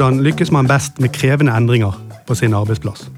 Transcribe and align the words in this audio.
Hvordan 0.00 0.22
lykkes 0.24 0.48
man 0.48 0.64
best 0.64 0.96
med 1.00 1.12
krevende 1.12 1.52
endringer 1.52 1.92
på 2.26 2.34
sin 2.34 2.54
arbeidsplass? 2.56 3.10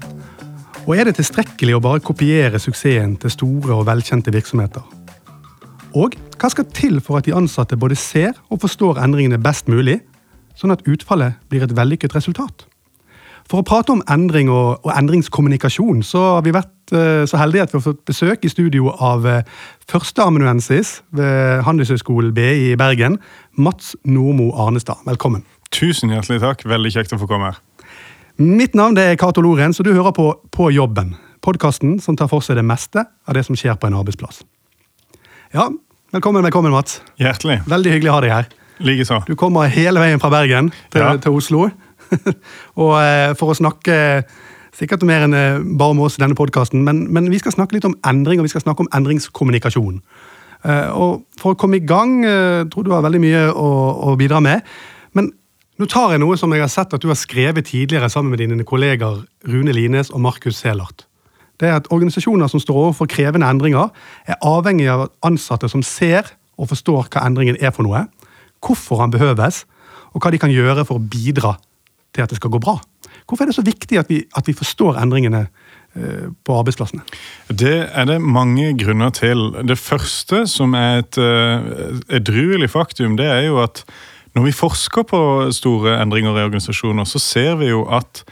Og 0.83 0.97
er 0.97 1.07
det 1.07 1.13
tilstrekkelig 1.15 1.77
å 1.77 1.79
bare 1.79 2.01
kopiere 2.03 2.59
suksessen 2.59 3.13
til 3.23 3.31
store 3.31 3.77
og 3.77 3.85
velkjente 3.87 4.33
virksomheter? 4.35 4.83
Og 5.95 6.17
hva 6.35 6.49
skal 6.51 6.67
til 6.75 6.99
for 6.99 7.21
at 7.21 7.29
de 7.29 7.37
ansatte 7.39 7.79
både 7.79 7.95
ser 7.95 8.35
og 8.51 8.59
forstår 8.65 8.99
endringene 8.99 9.39
best 9.39 9.71
mulig, 9.71 10.01
sånn 10.59 10.75
at 10.75 10.83
utfallet 10.83 11.39
blir 11.47 11.63
et 11.63 11.71
vellykket 11.71 12.17
resultat? 12.19 12.67
For 13.47 13.63
å 13.63 13.67
prate 13.71 13.95
om 13.95 14.03
endring 14.11 14.51
og, 14.51 14.83
og 14.83 14.91
endringskommunikasjon, 14.91 16.03
så 16.03 16.25
har 16.33 16.43
vi 16.43 16.51
vært 16.51 16.91
uh, 16.91 17.23
så 17.23 17.39
heldige 17.39 17.63
at 17.63 17.71
vi 17.71 17.79
har 17.79 17.87
fått 17.87 18.03
besøk 18.11 18.43
i 18.43 18.51
studio 18.51 18.91
av 18.99 19.23
uh, 19.23 19.39
førsteamanuensis 19.87 20.97
ved 21.15 21.63
Handelshøyskolen 21.63 22.35
BI 22.35 22.73
i 22.73 22.75
Bergen, 22.75 23.21
Mats 23.55 23.95
Normo 24.03 24.51
Arnestad. 24.67 24.99
Velkommen. 25.07 25.47
Tusen 25.73 26.13
hjertelig 26.13 26.41
takk. 26.43 26.65
Veldig 26.69 26.93
kjekt 26.93 27.15
å 27.15 27.21
få 27.21 27.29
komme 27.29 27.51
her. 27.51 27.61
Mitt 28.41 28.77
navn 28.77 28.97
er 28.97 29.15
Cato 29.19 29.41
Lorentz, 29.45 29.79
og 29.81 29.89
du 29.89 29.93
hører 29.93 30.13
på 30.15 30.31
På 30.51 30.71
jobben. 30.73 31.15
Podkasten 31.41 31.99
som 31.99 32.15
tar 32.15 32.29
for 32.31 32.41
seg 32.41 32.55
det 32.55 32.65
meste 32.65 33.03
av 33.27 33.33
det 33.33 33.43
som 33.45 33.55
skjer 33.55 33.75
på 33.75 33.89
en 33.89 33.97
arbeidsplass. 33.99 34.43
Ja, 35.53 35.67
Velkommen, 36.13 36.43
velkommen, 36.45 36.69
Mats. 36.69 36.99
Hjertelig. 37.17 37.63
Veldig 37.65 37.89
hyggelig 37.89 38.09
å 38.11 38.13
ha 38.13 38.21
deg 38.21 38.29
her. 38.29 38.49
Likeså. 38.85 39.15
Du 39.25 39.33
kommer 39.33 39.71
hele 39.73 39.97
veien 39.97 40.19
fra 40.21 40.29
Bergen 40.29 40.67
til, 40.93 41.01
ja. 41.01 41.15
til 41.17 41.33
Oslo. 41.33 41.63
og 42.83 42.91
eh, 42.99 43.31
for 43.39 43.49
å 43.49 43.55
snakke 43.57 43.95
sikkert 44.77 45.07
mer 45.09 45.25
enn 45.25 45.33
eh, 45.33 45.63
bare 45.65 45.95
om 45.95 46.03
oss 46.05 46.19
i 46.19 46.21
denne 46.21 46.37
podkasten, 46.37 46.83
men, 46.85 47.07
men, 47.09 47.31
vi 47.33 47.39
skal 47.41 47.55
snakke 47.55 47.79
litt 47.79 47.87
om 47.89 47.95
endring, 48.05 48.37
og 48.37 48.45
vi 48.45 48.53
skal 48.53 48.61
snakke 48.61 48.85
om 48.85 48.91
endringskommunikasjon. 48.93 49.97
Eh, 50.69 50.93
og 50.93 51.23
For 51.41 51.55
å 51.55 51.59
komme 51.63 51.81
i 51.81 51.87
gang 51.89 52.19
jeg 52.21 52.69
tror 52.69 52.85
du 52.85 52.93
har 52.93 53.01
veldig 53.07 53.23
mye 53.25 53.43
å, 53.49 53.71
å, 54.11 54.13
bidra 54.21 54.37
med. 54.45 54.61
Nå 55.83 55.89
tar 55.91 56.13
jeg 56.15 56.23
noe 56.23 56.37
som 56.39 56.53
jeg 56.55 56.63
har 56.63 56.71
sett 56.71 56.93
at 56.95 57.03
du 57.03 57.09
har 57.11 57.19
skrevet 57.19 57.67
tidligere 57.67 58.07
sammen 58.07 58.31
med 58.31 58.39
dine 58.39 58.63
kolleger 58.63 59.25
Rune 59.51 59.73
Lines 59.75 60.13
og 60.15 60.23
Markus 60.23 60.61
Selart 60.63 61.03
det 61.61 61.69
er 61.69 61.79
at 61.79 61.89
organisasjoner 61.93 62.49
som 62.51 62.61
står 62.61 62.79
overfor 62.87 63.07
krevende 63.09 63.47
endringer, 63.47 63.91
er 64.27 64.39
avhengig 64.43 64.89
av 64.91 65.07
ansatte 65.25 65.69
som 65.71 65.83
ser 65.85 66.33
og 66.59 66.69
forstår 66.71 67.07
hva 67.13 67.25
endringen 67.27 67.59
er 67.61 67.73
for 67.75 67.85
noe, 67.87 68.05
hvorfor 68.63 69.03
den 69.03 69.13
behøves, 69.15 69.63
og 70.13 70.21
hva 70.21 70.33
de 70.33 70.41
kan 70.41 70.53
gjøre 70.53 70.85
for 70.85 70.99
å 70.99 71.03
bidra 71.13 71.55
til 72.13 72.25
at 72.25 72.33
det 72.33 72.39
skal 72.39 72.51
gå 72.53 72.61
bra. 72.61 72.77
Hvorfor 73.23 73.45
er 73.45 73.51
det 73.51 73.57
så 73.57 73.65
viktig 73.65 74.01
at 74.01 74.09
vi, 74.11 74.19
at 74.35 74.49
vi 74.49 74.55
forstår 74.57 74.99
endringene 75.01 75.45
eh, 75.45 76.27
på 76.45 76.57
arbeidsplassene? 76.57 77.05
Det 77.49 77.75
er 77.87 78.09
det 78.09 78.19
mange 78.21 78.73
grunner 78.77 79.13
til. 79.15 79.53
Det 79.63 79.79
første, 79.79 80.43
som 80.51 80.75
er 80.77 81.01
et 81.01 81.17
uh, 81.21 82.01
edruelig 82.13 82.69
faktum, 82.73 83.17
det 83.17 83.29
er 83.29 83.47
jo 83.47 83.61
at 83.63 83.85
når 84.33 84.47
vi 84.47 84.55
forsker 84.55 85.05
på 85.09 85.19
store 85.53 85.99
endringer 86.01 86.37
i 86.37 86.45
organisasjoner, 86.47 87.05
så 87.05 87.21
ser 87.21 87.57
vi 87.59 87.69
jo 87.69 87.83
at 87.85 88.23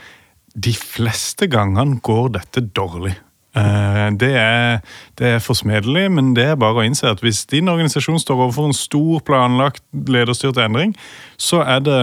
de 0.52 0.74
fleste 0.76 1.48
gangene 1.52 2.02
går 2.04 2.34
dette 2.40 2.64
dårlig. 2.76 3.14
Eh, 3.52 4.08
det 4.16 4.32
er, 4.40 4.80
det 5.20 5.28
er 5.28 5.42
forsmedelig, 5.44 6.06
men 6.16 6.32
det 6.38 6.46
er 6.54 6.60
bare 6.60 6.80
å 6.80 6.86
innse 6.88 7.10
at 7.12 7.20
hvis 7.24 7.44
din 7.52 7.68
organisasjon 7.72 8.22
står 8.24 8.46
overfor 8.46 8.70
en 8.70 8.78
stor, 8.78 9.20
planlagt 9.28 9.84
lederstyrt 10.08 10.60
endring, 10.62 10.94
så 11.42 11.60
er 11.66 11.82
det 11.84 12.00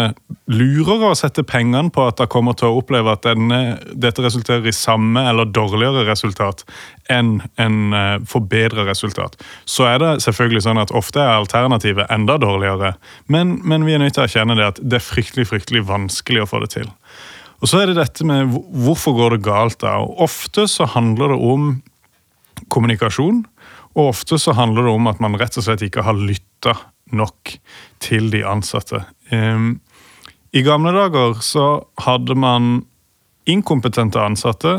lurere 0.51 1.09
å 1.09 1.17
sette 1.17 1.47
pengene 1.49 1.89
på 1.95 2.05
at 2.05 2.19
det 2.21 2.29
kommer 2.33 2.57
til 2.59 2.69
å 2.69 2.83
oppleve 2.83 3.15
at 3.15 3.25
denne, 3.25 3.79
dette 3.97 4.25
resulterer 4.25 4.69
i 4.69 4.77
samme 4.77 5.25
eller 5.31 5.49
dårligere 5.49 6.05
resultat 6.09 6.67
enn 7.09 7.39
en 7.57 7.78
uh, 7.95 8.19
forbedra 8.28 8.84
resultat. 8.89 9.39
Så 9.65 9.87
er 9.89 10.03
det 10.03 10.11
selvfølgelig 10.27 10.67
sånn 10.67 10.83
at 10.83 10.93
ofte 10.97 11.22
er 11.22 11.39
alternativet 11.39 12.11
enda 12.12 12.37
dårligere, 12.43 12.97
men, 13.33 13.56
men 13.65 13.87
vi 13.89 13.97
er 13.97 14.03
nødt 14.03 14.19
til 14.19 14.27
å 14.27 14.28
erkjenne 14.28 14.59
det 14.59 14.72
at 14.75 14.83
det 14.83 15.01
er 15.01 15.06
fryktelig, 15.06 15.49
fryktelig 15.49 15.87
vanskelig 15.89 16.45
å 16.45 16.51
få 16.51 16.61
det 16.67 16.75
til. 16.75 16.91
Og 17.59 17.71
så 17.71 17.83
er 17.83 17.91
det 17.91 17.99
dette 17.99 18.27
med 18.27 18.53
hvorfor 18.85 19.17
går 19.19 19.37
det 19.37 19.47
galt 19.47 19.81
da? 19.83 19.97
Og 20.03 20.23
ofte 20.29 20.69
så 20.71 20.87
handler 20.93 21.35
det 21.35 21.39
om 21.43 21.71
kommunikasjon. 22.71 23.43
Og 23.99 24.13
ofte 24.13 24.39
så 24.39 24.55
handler 24.55 24.87
det 24.87 24.95
om 24.95 25.11
at 25.11 25.21
man 25.23 25.39
rett 25.41 25.59
og 25.59 25.67
slett 25.67 25.83
ikke 25.87 26.07
har 26.07 26.19
lytta 26.19 26.77
nok 27.15 27.57
til 28.05 28.31
de 28.31 28.45
ansatte. 28.47 29.03
Um, 29.33 29.81
I 30.55 30.63
gamle 30.63 30.93
dager 30.95 31.41
så 31.45 31.67
hadde 32.05 32.37
man 32.39 32.85
inkompetente 33.49 34.21
ansatte 34.21 34.79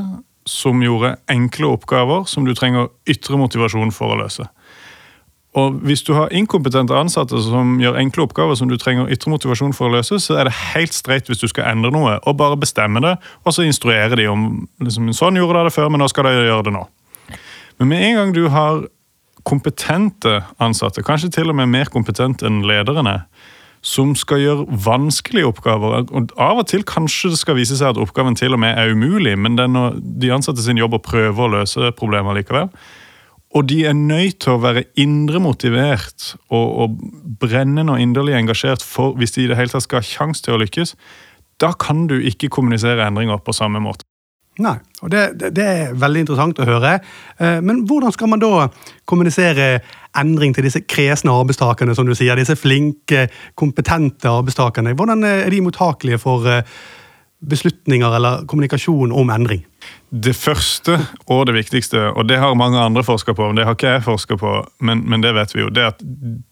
som 0.50 0.82
gjorde 0.82 1.18
enkle 1.30 1.74
oppgaver 1.76 2.26
som 2.30 2.46
du 2.48 2.56
trenger 2.58 2.90
ytre 3.10 3.38
motivasjon 3.38 3.92
for 3.94 4.14
å 4.14 4.22
løse. 4.22 4.48
Og 5.58 5.80
Hvis 5.82 6.04
du 6.06 6.14
har 6.14 6.30
inkompetente 6.30 6.94
ansatte 6.94 7.40
som 7.42 7.80
gjør 7.82 7.98
enkle 7.98 8.28
oppgaver 8.28 8.56
som 8.56 8.70
du 8.70 8.78
trenger 8.78 9.10
ytre 9.10 9.32
motivasjon 9.34 9.74
for 9.74 9.90
å 9.90 9.96
løse, 9.98 10.20
så 10.22 10.38
er 10.38 10.46
det 10.46 10.54
helt 10.76 10.94
streit 10.94 11.30
hvis 11.30 11.42
du 11.42 11.48
skal 11.50 11.72
endre 11.72 11.90
noe 11.92 12.20
og 12.22 12.38
bare 12.38 12.60
bestemme 12.60 13.02
det, 13.02 13.16
og 13.44 13.56
så 13.56 13.66
instruere 13.66 14.16
de 14.20 14.28
om 14.30 14.46
liksom, 14.84 15.10
sånn 15.18 15.40
gjorde 15.42 15.58
de 15.58 15.70
det 15.72 15.74
før, 15.74 15.90
men 15.90 16.04
nå 16.04 16.10
skal 16.12 16.30
de 16.30 16.36
gjøre 16.38 16.68
det 16.70 16.76
nå. 16.78 16.86
Men 17.80 17.90
med 17.90 18.06
en 18.06 18.20
gang 18.20 18.36
du 18.36 18.44
har 18.54 18.86
kompetente 19.48 20.44
ansatte, 20.62 21.02
kanskje 21.02 21.32
til 21.40 21.50
og 21.50 21.58
med 21.58 21.72
mer 21.72 21.90
kompetente 21.90 22.46
enn 22.46 22.62
lederne, 22.68 23.24
som 23.82 24.12
skal 24.20 24.42
gjøre 24.44 24.80
vanskelige 24.86 25.48
oppgaver. 25.48 26.04
og 26.12 26.34
Av 26.38 26.60
og 26.60 26.68
til 26.68 26.84
kanskje 26.84 27.32
det 27.32 27.40
skal 27.40 27.56
vise 27.56 27.78
seg 27.80 27.94
at 27.94 28.02
oppgaven 28.02 28.36
til 28.36 28.54
og 28.54 28.60
med 28.60 28.76
er 28.78 28.92
umulig, 28.92 29.38
men 29.40 29.56
det 29.56 29.70
er 29.70 29.96
de 29.96 30.34
ansatte 30.36 30.62
sin 30.62 30.78
jobb 30.78 30.98
å 30.98 31.04
prøve 31.04 31.46
å 31.46 31.54
løse 31.56 31.94
problemer 31.98 32.36
likevel. 32.36 32.68
Og 33.58 33.66
de 33.70 33.80
er 33.90 33.98
nødt 33.98 34.44
til 34.44 34.54
å 34.54 34.62
være 34.62 34.86
indre 35.02 35.42
motivert 35.42 36.36
og, 36.54 36.68
og 36.84 37.00
brennende 37.42 37.96
og 37.96 38.04
inderlig 38.04 38.38
engasjert 38.38 38.86
for 38.86 39.18
hvis 39.18 39.34
de 39.36 39.48
i 39.48 39.50
det 39.50 39.58
hele 39.58 39.74
tatt 39.74 39.88
skal 39.88 40.04
ha 40.04 40.06
sjanse 40.06 40.46
til 40.46 40.54
å 40.54 40.62
lykkes. 40.62 40.94
Da 41.60 41.74
kan 41.74 42.06
du 42.08 42.20
ikke 42.20 42.52
kommunisere 42.54 43.08
endringer 43.08 43.42
på 43.42 43.56
samme 43.58 43.82
måte. 43.84 44.06
Nei, 44.60 44.76
og 45.00 45.12
det, 45.14 45.22
det, 45.56 45.64
er 45.64 45.94
veldig 45.96 46.26
interessant 46.26 46.60
å 46.60 46.68
høre. 46.68 46.98
Eh, 47.40 47.60
men 47.64 47.86
hvordan 47.88 48.12
skal 48.12 48.28
man 48.32 48.42
da 48.42 48.68
kommunisere 49.08 49.70
endring 50.20 50.52
til 50.56 50.68
disse 50.68 50.82
kresne 50.84 51.32
arbeidstakerne, 51.32 51.96
som 51.96 52.08
du 52.08 52.12
sier, 52.18 52.36
disse 52.36 52.58
flinke, 52.60 53.30
kompetente 53.60 54.28
arbeidstakerne? 54.28 54.98
Hvordan 55.00 55.24
er 55.28 55.48
de 55.54 55.62
mottakelige 55.64 56.20
for 56.20 56.50
eh, 56.52 56.76
beslutninger 57.40 58.20
eller 58.20 58.44
kommunikasjon 58.52 59.16
om 59.16 59.32
endring? 59.32 59.64
Det 60.10 60.34
første 60.34 60.96
og 61.30 61.44
det 61.46 61.54
viktigste, 61.54 62.00
og 62.18 62.26
det 62.30 62.40
har 62.42 62.56
mange 62.58 62.80
andre 62.82 63.04
forska 63.06 63.34
på, 63.38 63.48
men 63.48 63.60
det 63.60 63.66
har 63.68 63.76
ikke 63.78 63.92
jeg 63.94 64.04
forska 64.08 64.38
på, 64.42 64.54
men, 64.82 65.04
men, 65.10 65.22
det 65.22 65.36
vet 65.38 65.54
vi 65.56 65.62
jo, 65.62 65.70
det 65.70 65.84
er 65.84 65.92
at 65.92 66.02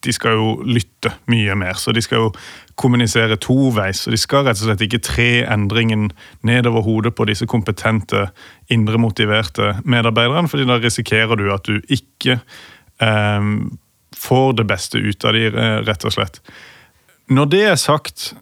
de 0.05 0.13
skal 0.13 0.37
jo 0.37 0.51
lytte 0.61 1.11
mye 1.31 1.55
mer. 1.57 1.73
Så 1.81 1.91
de 1.95 2.03
skal 2.05 2.21
jo 2.21 2.29
kommunisere 2.77 3.39
toveis. 3.41 4.05
og 4.05 4.13
De 4.13 4.21
skal 4.21 4.45
rett 4.45 4.61
og 4.61 4.69
slett 4.69 4.85
ikke 4.85 5.01
tre 5.01 5.29
endringen 5.49 6.11
nedover 6.45 6.85
hodet 6.85 7.15
på 7.17 7.25
disse 7.25 7.49
kompetente, 7.49 8.27
indre 8.69 9.01
motiverte 9.01 9.73
medarbeiderne, 9.83 10.47
fordi 10.47 10.69
da 10.69 10.77
risikerer 10.77 11.35
du 11.35 11.49
at 11.53 11.65
du 11.65 11.81
ikke 11.89 12.39
eh, 13.01 13.53
får 14.17 14.51
det 14.61 14.67
beste 14.69 15.01
ut 15.01 15.25
av 15.25 15.33
de, 15.33 15.49
rett 15.87 16.05
og 16.05 16.13
slett. 16.13 16.41
Når 17.27 17.49
det 17.51 17.63
er 17.73 17.79
sagt, 17.81 18.35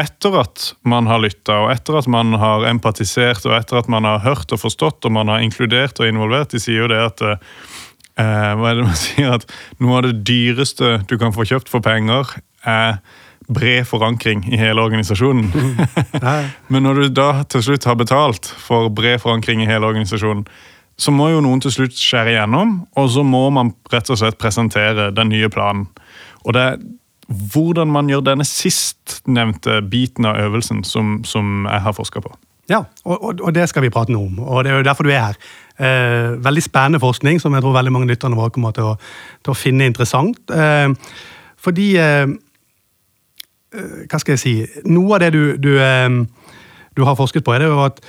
etter 0.00 0.36
at 0.40 0.70
man 0.88 1.08
har 1.10 1.22
lytta, 1.22 1.62
og 1.64 1.70
etter 1.72 1.98
at 2.00 2.08
man 2.10 2.34
har 2.40 2.66
empatisert, 2.70 3.44
og 3.48 3.56
etter 3.56 3.80
at 3.80 3.90
man 3.92 4.08
har 4.08 4.22
hørt 4.24 4.52
og 4.52 4.62
forstått, 4.62 5.04
og 5.06 5.14
man 5.16 5.32
har 5.32 5.44
inkludert 5.44 6.00
og 6.00 6.10
involvert, 6.10 6.52
de 6.54 6.62
sier 6.62 6.84
jo 6.84 6.90
det 6.90 7.00
at 7.04 7.24
eh, 7.26 8.52
hva 8.58 8.70
er 8.70 8.80
det 8.80 8.86
man 8.88 9.00
sier, 9.06 9.34
at 9.38 9.48
noe 9.82 10.00
av 10.00 10.08
det 10.08 10.20
dyreste 10.28 11.00
du 11.10 11.16
kan 11.20 11.34
få 11.36 11.48
kjøpt 11.48 11.72
for 11.72 11.84
penger, 11.84 12.36
er 12.68 13.00
bred 13.50 13.86
forankring 13.88 14.44
i 14.52 14.58
hele 14.60 14.82
organisasjonen. 14.82 15.48
Men 16.72 16.84
når 16.86 17.00
du 17.00 17.06
da 17.18 17.30
til 17.50 17.64
slutt 17.66 17.88
har 17.88 17.98
betalt 17.98 18.46
for 18.62 18.92
bred 18.94 19.18
forankring 19.22 19.64
i 19.64 19.70
hele 19.70 19.88
organisasjonen, 19.90 20.44
så 21.00 21.12
må 21.14 21.30
jo 21.32 21.40
noen 21.40 21.62
til 21.64 21.72
slutt 21.72 21.96
skjære 21.96 22.34
igjennom, 22.34 22.74
og 23.00 23.06
så 23.10 23.24
må 23.24 23.46
man 23.54 23.72
rett 23.92 24.10
og 24.12 24.20
slett 24.20 24.38
presentere 24.40 25.08
den 25.16 25.32
nye 25.32 25.48
planen. 25.52 25.86
Og 26.44 26.52
det, 26.56 26.66
hvordan 27.30 27.90
man 27.90 28.10
gjør 28.10 28.24
denne 28.26 28.44
sistnevnte 28.46 29.80
biten 29.90 30.26
av 30.26 30.38
øvelsen 30.42 30.82
som, 30.84 31.20
som 31.24 31.66
jeg 31.68 31.84
har 31.84 31.94
forska 31.94 32.22
på. 32.24 32.32
Ja, 32.70 32.84
og, 33.04 33.16
og, 33.24 33.40
og, 33.42 33.54
det 33.54 33.66
skal 33.68 33.82
vi 33.82 33.90
prate 33.90 34.12
noe 34.14 34.28
om, 34.28 34.38
og 34.46 34.64
det 34.64 34.70
er 34.70 34.78
jo 34.78 34.86
derfor 34.86 35.06
du 35.06 35.10
er 35.10 35.32
her. 35.32 35.38
Eh, 35.80 36.36
veldig 36.44 36.62
spennende 36.62 37.00
forskning 37.02 37.40
som 37.42 37.54
jeg 37.54 37.64
tror 37.64 37.74
veldig 37.74 37.92
mange 37.94 38.10
lytterne 38.10 38.38
våre 38.38 38.52
kommer 38.54 38.74
til 38.76 38.92
å, 38.92 38.94
til 39.42 39.54
å 39.54 39.58
finne 39.58 39.88
interessant. 39.90 40.38
Eh, 40.54 40.90
fordi 41.60 41.88
eh, 41.98 42.26
eh 43.70 44.04
Hva 44.10 44.18
skal 44.18 44.34
jeg 44.34 44.40
si 44.42 44.54
Noe 44.90 45.14
av 45.14 45.20
det 45.22 45.32
du, 45.34 45.56
du, 45.58 45.72
eh, 45.78 46.10
du, 46.96 47.02
har 47.06 47.18
forsket 47.18 47.44
på, 47.46 47.54
er 47.54 47.64
det 47.64 47.70
jo 47.70 47.82
at 47.84 48.00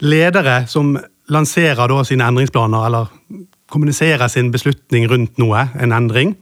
ledere 0.00 0.64
som 0.68 0.96
lanserer 1.28 2.04
sine 2.04 2.24
endringsplaner, 2.28 2.86
eller 2.86 3.12
kommuniserer 3.72 4.28
sin 4.28 4.50
beslutning 4.52 5.08
rundt 5.08 5.38
noe, 5.38 5.68
en 5.80 5.92
endring, 5.92 6.34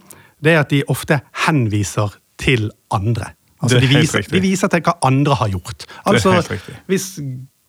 det 0.43 0.55
er 0.55 0.65
at 0.65 0.73
de 0.73 0.83
ofte 0.91 1.21
henviser 1.47 2.19
til 2.43 2.71
andre. 2.95 3.33
Altså, 3.63 3.79
de, 3.79 3.87
viser, 3.87 4.27
de, 4.27 4.41
viser, 4.43 4.71
til 4.73 4.83
hva 4.83 4.97
andre 5.07 5.37
har 5.39 5.53
gjort. 5.53 5.87
Altså, 6.11 6.43
Hvis 6.91 7.21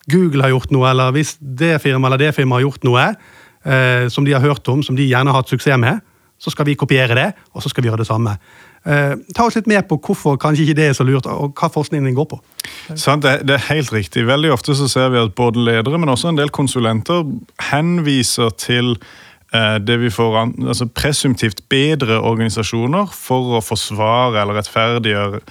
Google 0.09 0.41
har 0.41 0.49
gjort 0.55 0.73
noe, 0.73 0.89
eller 0.89 1.13
hvis 1.13 1.37
det 1.39 1.77
firmaet 1.83 2.09
eller 2.09 2.25
det 2.25 2.35
firmaet 2.35 2.61
har 2.61 2.65
gjort 2.67 2.87
noe 2.87 3.05
eh, 3.05 4.09
som 4.09 4.25
de 4.25 4.33
har 4.33 4.41
hørt 4.43 4.67
om, 4.73 4.81
som 4.83 4.97
de 4.97 5.05
gjerne 5.05 5.31
har 5.31 5.43
hatt 5.43 5.53
suksess 5.53 5.79
med, 5.79 6.01
så 6.41 6.51
skal 6.51 6.65
vi 6.67 6.75
kopiere 6.75 7.15
det, 7.15 7.29
og 7.53 7.63
så 7.63 7.69
skal 7.71 7.85
vi 7.85 7.91
gjøre 7.91 8.01
det 8.01 8.09
samme. 8.09 8.33
Eh, 8.83 9.13
ta 9.35 9.45
oss 9.47 9.55
litt 9.55 9.69
med 9.69 9.85
på 9.87 9.95
hvorfor 10.03 10.35
kanskje 10.41 10.65
ikke 10.65 10.77
det 10.81 10.89
er 10.89 10.97
så 10.97 11.05
lurt, 11.07 11.29
og 11.29 11.53
hva 11.55 11.69
forskningen 11.71 12.09
din 12.09 12.17
går 12.17 12.27
på. 12.33 12.39
Sant, 12.99 13.23
det, 13.23 13.45
det, 13.47 13.55
er 13.55 13.69
helt 13.69 13.93
riktig. 13.95 14.25
Veldig 14.27 14.51
ofte 14.51 14.75
så 14.75 14.89
ser 14.91 15.13
vi 15.13 15.21
at 15.21 15.35
både 15.37 15.63
ledere, 15.63 16.01
men 16.01 16.11
også 16.11 16.33
en 16.33 16.41
del 16.41 16.51
konsulenter 16.51 17.23
henviser 17.69 18.51
til 18.59 18.97
det 19.53 19.99
vi 20.01 20.09
får 20.09 20.39
altså 20.41 20.87
presumptivt 20.89 21.59
bedre 21.69 22.17
organisasjoner 22.25 23.11
for 23.13 23.59
å 23.59 23.61
forsvare 23.61 24.41
eller 24.41 24.57
rettferdiggjøre 24.57 25.41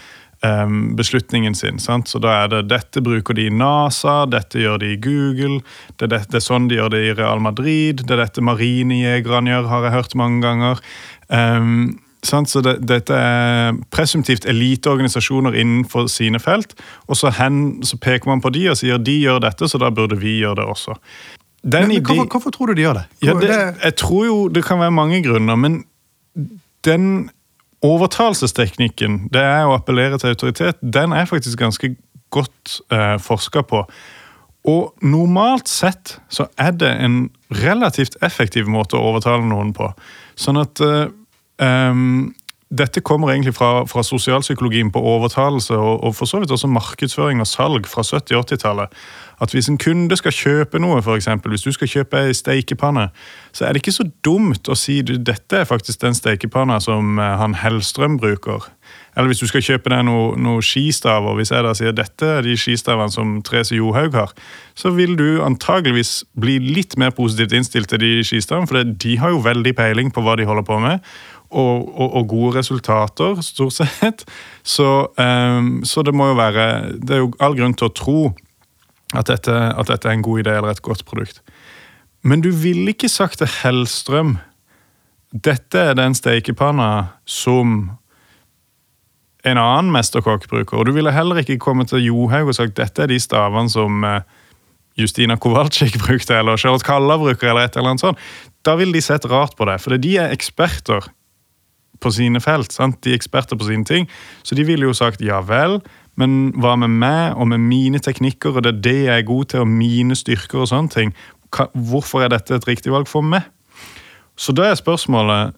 eh, 0.43 0.69
beslutningen 0.99 1.55
sin. 1.55 1.79
Sant? 1.79 2.09
Så 2.09 2.19
da 2.23 2.35
er 2.43 2.53
det 2.53 2.63
dette 2.73 3.03
bruker 3.05 3.39
de 3.39 3.47
i 3.47 3.55
NASA, 3.55 4.23
dette 4.27 4.63
gjør 4.63 4.83
de 4.83 4.95
i 4.95 5.01
Google, 5.03 5.61
det 5.97 6.09
er, 6.09 6.15
det, 6.17 6.23
det 6.33 6.41
er 6.41 6.47
sånn 6.47 6.71
de 6.71 6.81
gjør 6.81 6.95
det 6.95 7.03
i 7.07 7.17
Real 7.19 7.43
Madrid, 7.45 8.05
det 8.07 8.17
er 8.17 8.25
dette 8.25 8.45
marinejegerne 8.45 9.55
gjør, 9.55 9.71
har 9.71 9.87
jeg 9.87 9.97
hørt 9.99 10.19
mange 10.19 10.43
ganger. 10.47 10.83
Um, 11.29 12.01
så 12.23 12.61
det, 12.63 12.77
Dette 12.87 13.17
er 13.19 13.79
presumptivt 13.91 14.45
eliteorganisasjoner 14.47 15.57
innenfor 15.59 16.07
sine 16.07 16.39
felt. 16.39 16.77
Og 17.11 17.19
så, 17.19 17.33
hen, 17.35 17.83
så, 17.83 17.99
peker 17.99 18.31
man 18.31 18.41
på 18.41 18.53
de 18.55 18.69
og 18.71 18.79
sier 18.79 19.03
de 19.03 19.17
gjør 19.25 19.43
dette, 19.43 19.67
så 19.67 19.81
da 19.83 19.91
burde 19.91 20.21
vi 20.21 20.39
gjøre 20.39 20.61
det 20.61 20.69
også. 20.71 20.95
Men, 21.63 21.89
men 21.89 22.03
hvorfor, 22.03 22.27
hvorfor, 22.31 22.51
tror 22.51 22.67
du 22.67 22.75
de 22.75 22.87
gjør 22.87 22.99
det? 23.01 23.05
Ja, 23.23 23.35
det? 23.39 23.59
Jeg 23.85 23.97
tror 24.01 24.25
jo 24.27 24.39
det 24.51 24.65
kan 24.67 24.81
være 24.81 24.95
mange 24.95 25.23
grunner, 25.23 25.57
men 25.57 25.85
den 26.85 27.31
overtalelsesteknikken, 27.83 29.29
det 29.35 29.43
er 29.43 29.67
å 29.67 29.77
appellere 29.77 30.19
til 30.19 30.35
autoritet, 30.35 30.83
den 30.83 31.15
er 31.15 31.29
faktisk 31.31 31.59
ganske 31.59 31.95
godt 32.35 32.81
eh, 32.95 33.17
forska 33.23 33.63
på. 33.69 33.85
Og 34.71 34.93
normalt 35.03 35.71
sett 35.71 36.17
så 36.31 36.47
er 36.59 36.75
det 36.79 36.91
en 37.03 37.25
relativt 37.63 38.15
effektiv 38.23 38.71
måte 38.71 38.99
å 38.99 39.09
overtale 39.11 39.47
noen 39.47 39.73
på. 39.75 39.91
Sånn 40.39 40.61
at 40.63 40.83
eh, 40.83 41.11
Um, 41.63 42.35
dette 42.73 43.03
kommer 43.05 43.31
egentlig 43.31 43.53
fra, 43.55 43.85
fra 43.87 44.03
sosialpsykologien 44.03 44.89
på 44.93 45.01
overtalelse 45.05 45.77
og, 45.77 46.05
og, 46.07 46.15
for 46.17 46.31
så 46.31 46.41
vidt 46.41 46.55
også 46.55 46.71
markedsføring 46.73 47.43
og 47.45 47.49
salg 47.51 47.89
fra 47.91 48.05
70-80-tallet. 48.07 48.95
At 49.43 49.51
hvis 49.51 49.69
en 49.69 49.79
kunde 49.81 50.17
skal 50.19 50.35
kjøpe 50.35 50.79
noe, 50.79 51.01
for 51.03 51.19
eksempel, 51.19 51.51
hvis 51.51 51.65
du 51.67 51.73
skal 51.75 51.91
kjøpe 51.91 52.21
ei 52.29 52.35
steikepanne, 52.37 53.09
så 53.53 53.67
er 53.67 53.75
det 53.75 53.83
ikke 53.83 53.97
så 53.97 54.07
dumt 54.25 54.71
å 54.71 54.77
si 54.79 55.01
du, 55.03 55.17
dette 55.19 55.63
er 55.63 55.67
faktisk 55.69 56.05
den 56.05 56.15
steikepanna 56.15 56.79
som 56.83 57.19
eh, 57.19 57.35
han 57.41 57.57
Hellstrøm 57.59 58.21
bruker. 58.23 58.69
Eller 59.17 59.33
hvis 59.33 59.43
du 59.43 59.49
skal 59.51 59.65
kjøpe 59.67 59.91
deg 59.93 60.07
noen 60.07 60.41
noe 60.47 60.63
skistaver, 60.65 61.35
hvis 61.37 61.51
jeg 61.53 61.67
da 61.67 61.75
sier 61.77 61.97
dette 61.97 62.29
er 62.39 62.47
de 62.47 62.55
skistavene 62.57 63.13
som 63.13 63.35
Therese 63.45 63.77
Johaug 63.77 64.15
har, 64.17 64.33
så 64.79 64.95
vil 64.95 65.19
du 65.19 65.43
antageligvis 65.45 66.23
bli 66.39 66.57
litt 66.63 66.97
mer 67.01 67.13
positivt 67.17 67.53
innstilt 67.57 67.91
til 67.93 68.01
de 68.01 68.15
skistavene, 68.25 68.71
for 68.71 68.81
de 68.87 69.19
har 69.21 69.35
jo 69.35 69.43
veldig 69.45 69.75
peiling 69.77 70.15
på 70.15 70.25
hva 70.25 70.39
de 70.39 70.49
holder 70.49 70.69
på 70.69 70.81
med 70.87 71.03
og, 71.53 72.01
og, 72.01 72.15
og, 72.15 72.29
gode 72.29 72.59
resultater, 72.59 73.43
stort 73.45 73.77
sett. 73.77 74.25
Så, 74.63 74.89
um, 75.19 75.83
så, 75.85 76.03
det 76.03 76.15
må 76.15 76.31
jo 76.31 76.39
være 76.39 76.65
Det 77.03 77.17
er 77.17 77.21
jo 77.21 77.33
all 77.43 77.57
grunn 77.59 77.75
til 77.77 77.91
å 77.91 77.95
tro 77.97 78.21
at 79.13 79.29
dette, 79.29 79.53
at 79.53 79.89
dette 79.89 80.09
er 80.09 80.17
en 80.17 80.25
god 80.25 80.45
idé 80.45 80.57
eller 80.57 80.73
et 80.73 80.83
godt 80.83 81.05
produkt. 81.05 81.43
Men 82.23 82.41
du 82.41 82.51
ville 82.55 82.95
ikke 82.95 83.11
sagt 83.11 83.43
til 83.43 83.51
Hellstrøm 83.63 84.39
dette 85.33 85.81
er 85.81 85.97
den 85.97 86.15
stekepanna 86.15 87.17
som 87.25 87.93
en 89.43 89.59
annen 89.59 89.91
mesterkokk 89.95 90.45
bruker. 90.51 90.79
Og 90.79 90.87
du 90.87 90.93
ville 90.95 91.13
heller 91.13 91.41
ikke 91.41 91.59
kommet 91.63 91.91
til 91.91 92.05
Johaug 92.05 92.53
og 92.53 92.59
sagt 92.59 92.77
dette 92.77 93.03
er 93.03 93.11
de 93.11 93.19
stavene 93.21 93.73
som 93.73 94.05
eh, 94.07 94.21
Justina 95.01 95.39
Kowalczyk 95.41 95.97
brukte, 96.05 96.37
eller 96.37 96.61
Charlotte 96.61 96.87
Kalla 96.87 97.17
bruker, 97.19 97.49
eller 97.49 97.67
et 97.67 97.77
eller 97.77 97.95
annet 97.95 98.05
sånt. 98.05 98.21
Da 98.63 98.77
ville 98.79 98.95
de 98.95 99.03
sett 99.03 99.25
rart 99.31 99.57
på 99.57 99.67
det, 99.67 99.81
for 99.81 99.97
de 99.97 100.17
er 100.21 100.37
eksperter 100.37 101.09
på 102.03 102.13
sine 102.13 102.43
felt. 102.43 102.75
Sant? 102.75 103.01
De 103.03 103.15
er 103.15 103.19
eksperter 103.19 103.59
på 103.59 103.71
sine 103.71 103.89
ting. 103.89 104.09
Så 104.45 104.59
de 104.59 104.67
ville 104.69 104.87
jo 104.87 104.95
sagt 104.97 105.23
ja 105.25 105.41
vel, 105.47 105.81
men 106.21 106.53
hva 106.61 106.75
med 106.77 106.93
meg 107.01 107.39
og 107.41 107.49
med 107.49 107.63
mine 107.65 108.01
teknikker, 108.03 108.57
og 108.57 108.65
det 108.65 108.75
er 108.75 108.83
det 108.85 108.99
jeg 109.07 109.23
er 109.23 109.29
god 109.29 109.45
til, 109.53 109.65
og 109.65 109.71
mine 109.71 110.17
styrker 110.19 110.65
og 110.65 110.69
sånne 110.69 110.93
ting. 110.93 111.15
Hvorfor 111.73 112.25
er 112.25 112.33
dette 112.33 112.57
et 112.57 112.69
riktig 112.69 112.93
valg 112.93 113.09
for 113.09 113.25
meg? 113.25 113.47
Så 114.37 114.55
da 114.57 114.71
er 114.71 114.79
spørsmålet 114.79 115.53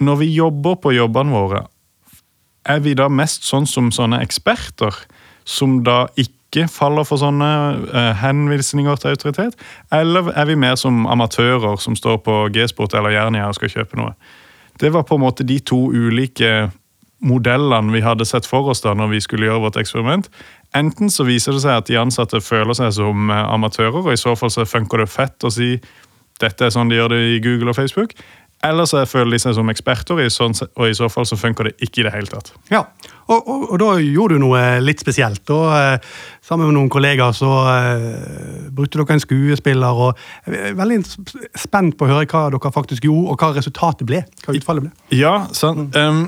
Når 0.00 0.16
vi 0.16 0.26
jobber 0.32 0.78
på 0.80 0.94
jobbene 0.94 1.34
våre, 1.34 1.66
er 2.64 2.78
vi 2.80 2.94
da 2.96 3.08
mest 3.12 3.44
sånn 3.44 3.66
som 3.68 3.90
sånne 3.92 4.22
eksperter, 4.24 4.94
som 5.44 5.82
da 5.84 6.06
ikke 6.16 6.64
faller 6.72 7.04
for 7.04 7.20
sånne 7.20 7.50
uh, 7.92 7.98
henvisninger 8.16 8.96
til 8.96 9.12
autoritet? 9.12 9.58
Eller 9.92 10.32
er 10.32 10.48
vi 10.48 10.56
mer 10.56 10.78
som 10.80 11.04
amatører 11.04 11.76
som 11.76 11.98
står 11.98 12.16
på 12.24 12.38
G-sport 12.54 12.96
eller 12.96 13.12
Jernia 13.12 13.50
og 13.50 13.58
skal 13.58 13.74
kjøpe 13.74 14.00
noe? 14.00 14.14
Det 14.80 14.88
var 14.94 15.04
på 15.04 15.18
en 15.18 15.24
måte 15.26 15.44
de 15.44 15.58
to 15.60 15.90
ulike 15.92 16.70
modellene 17.20 17.92
vi 17.92 18.02
hadde 18.04 18.26
sett 18.28 18.48
for 18.48 18.70
oss 18.72 18.82
da 18.84 18.94
når 18.96 19.14
vi 19.14 19.22
skulle 19.24 19.48
gjøre 19.48 19.64
vårt 19.66 19.80
eksperiment. 19.80 20.30
Enten 20.76 21.10
så 21.10 21.26
viser 21.28 21.56
det 21.56 21.64
seg 21.64 21.80
at 21.80 21.90
de 21.90 21.98
ansatte 22.00 22.40
føler 22.44 22.76
seg 22.78 22.92
som 22.96 23.30
eh, 23.30 23.46
amatører, 23.54 24.02
og 24.04 24.12
i 24.14 24.20
så 24.20 24.36
fall 24.38 24.52
så 24.54 24.68
funker 24.68 25.04
det 25.04 25.10
fett 25.12 25.46
å 25.46 25.52
si 25.52 25.74
dette 26.40 26.64
er 26.64 26.72
sånn 26.72 26.88
de 26.88 26.96
gjør 26.96 27.12
det 27.12 27.24
i 27.34 27.40
Google 27.44 27.74
og 27.74 27.76
Facebook. 27.76 28.14
Eller 28.64 28.84
så 28.84 29.00
føler 29.08 29.32
de 29.32 29.40
seg 29.40 29.54
som 29.56 29.70
eksperter, 29.72 30.18
og 30.18 30.84
i 30.84 30.96
så 30.96 31.06
fall 31.08 31.24
så 31.28 31.36
funker 31.40 31.70
det 31.70 31.86
ikke 31.86 32.02
i 32.02 32.04
det 32.04 32.12
hele 32.12 32.28
tatt. 32.28 32.50
Ja, 32.68 32.82
og, 33.30 33.38
og, 33.38 33.62
og 33.72 33.78
da 33.80 33.94
gjorde 34.04 34.36
du 34.36 34.42
noe 34.42 34.60
litt 34.84 35.00
spesielt. 35.00 35.40
Da, 35.48 35.60
eh, 35.78 36.10
sammen 36.44 36.68
med 36.68 36.76
noen 36.76 36.90
kollegaer 36.92 37.32
så 37.36 37.48
uh, 37.48 38.68
brukte 38.76 39.00
dere 39.00 39.16
en 39.16 39.24
skuespiller. 39.24 40.02
og 40.04 40.20
Jeg 40.44 40.74
er 40.74 40.76
veldig 40.76 40.98
spent 41.56 41.96
på 41.96 42.04
å 42.04 42.10
høre 42.12 42.28
hva 42.28 42.44
dere 42.52 42.74
faktisk 42.74 43.08
gjorde, 43.08 43.32
og 43.32 43.40
hva 43.40 43.54
resultatet 43.56 44.04
ble. 44.08 44.20
Hva 44.44 44.56
utfallet 44.58 44.88
ble. 44.88 44.92
Ja, 45.16 45.34
sant. 45.56 45.96
Um, 45.96 46.26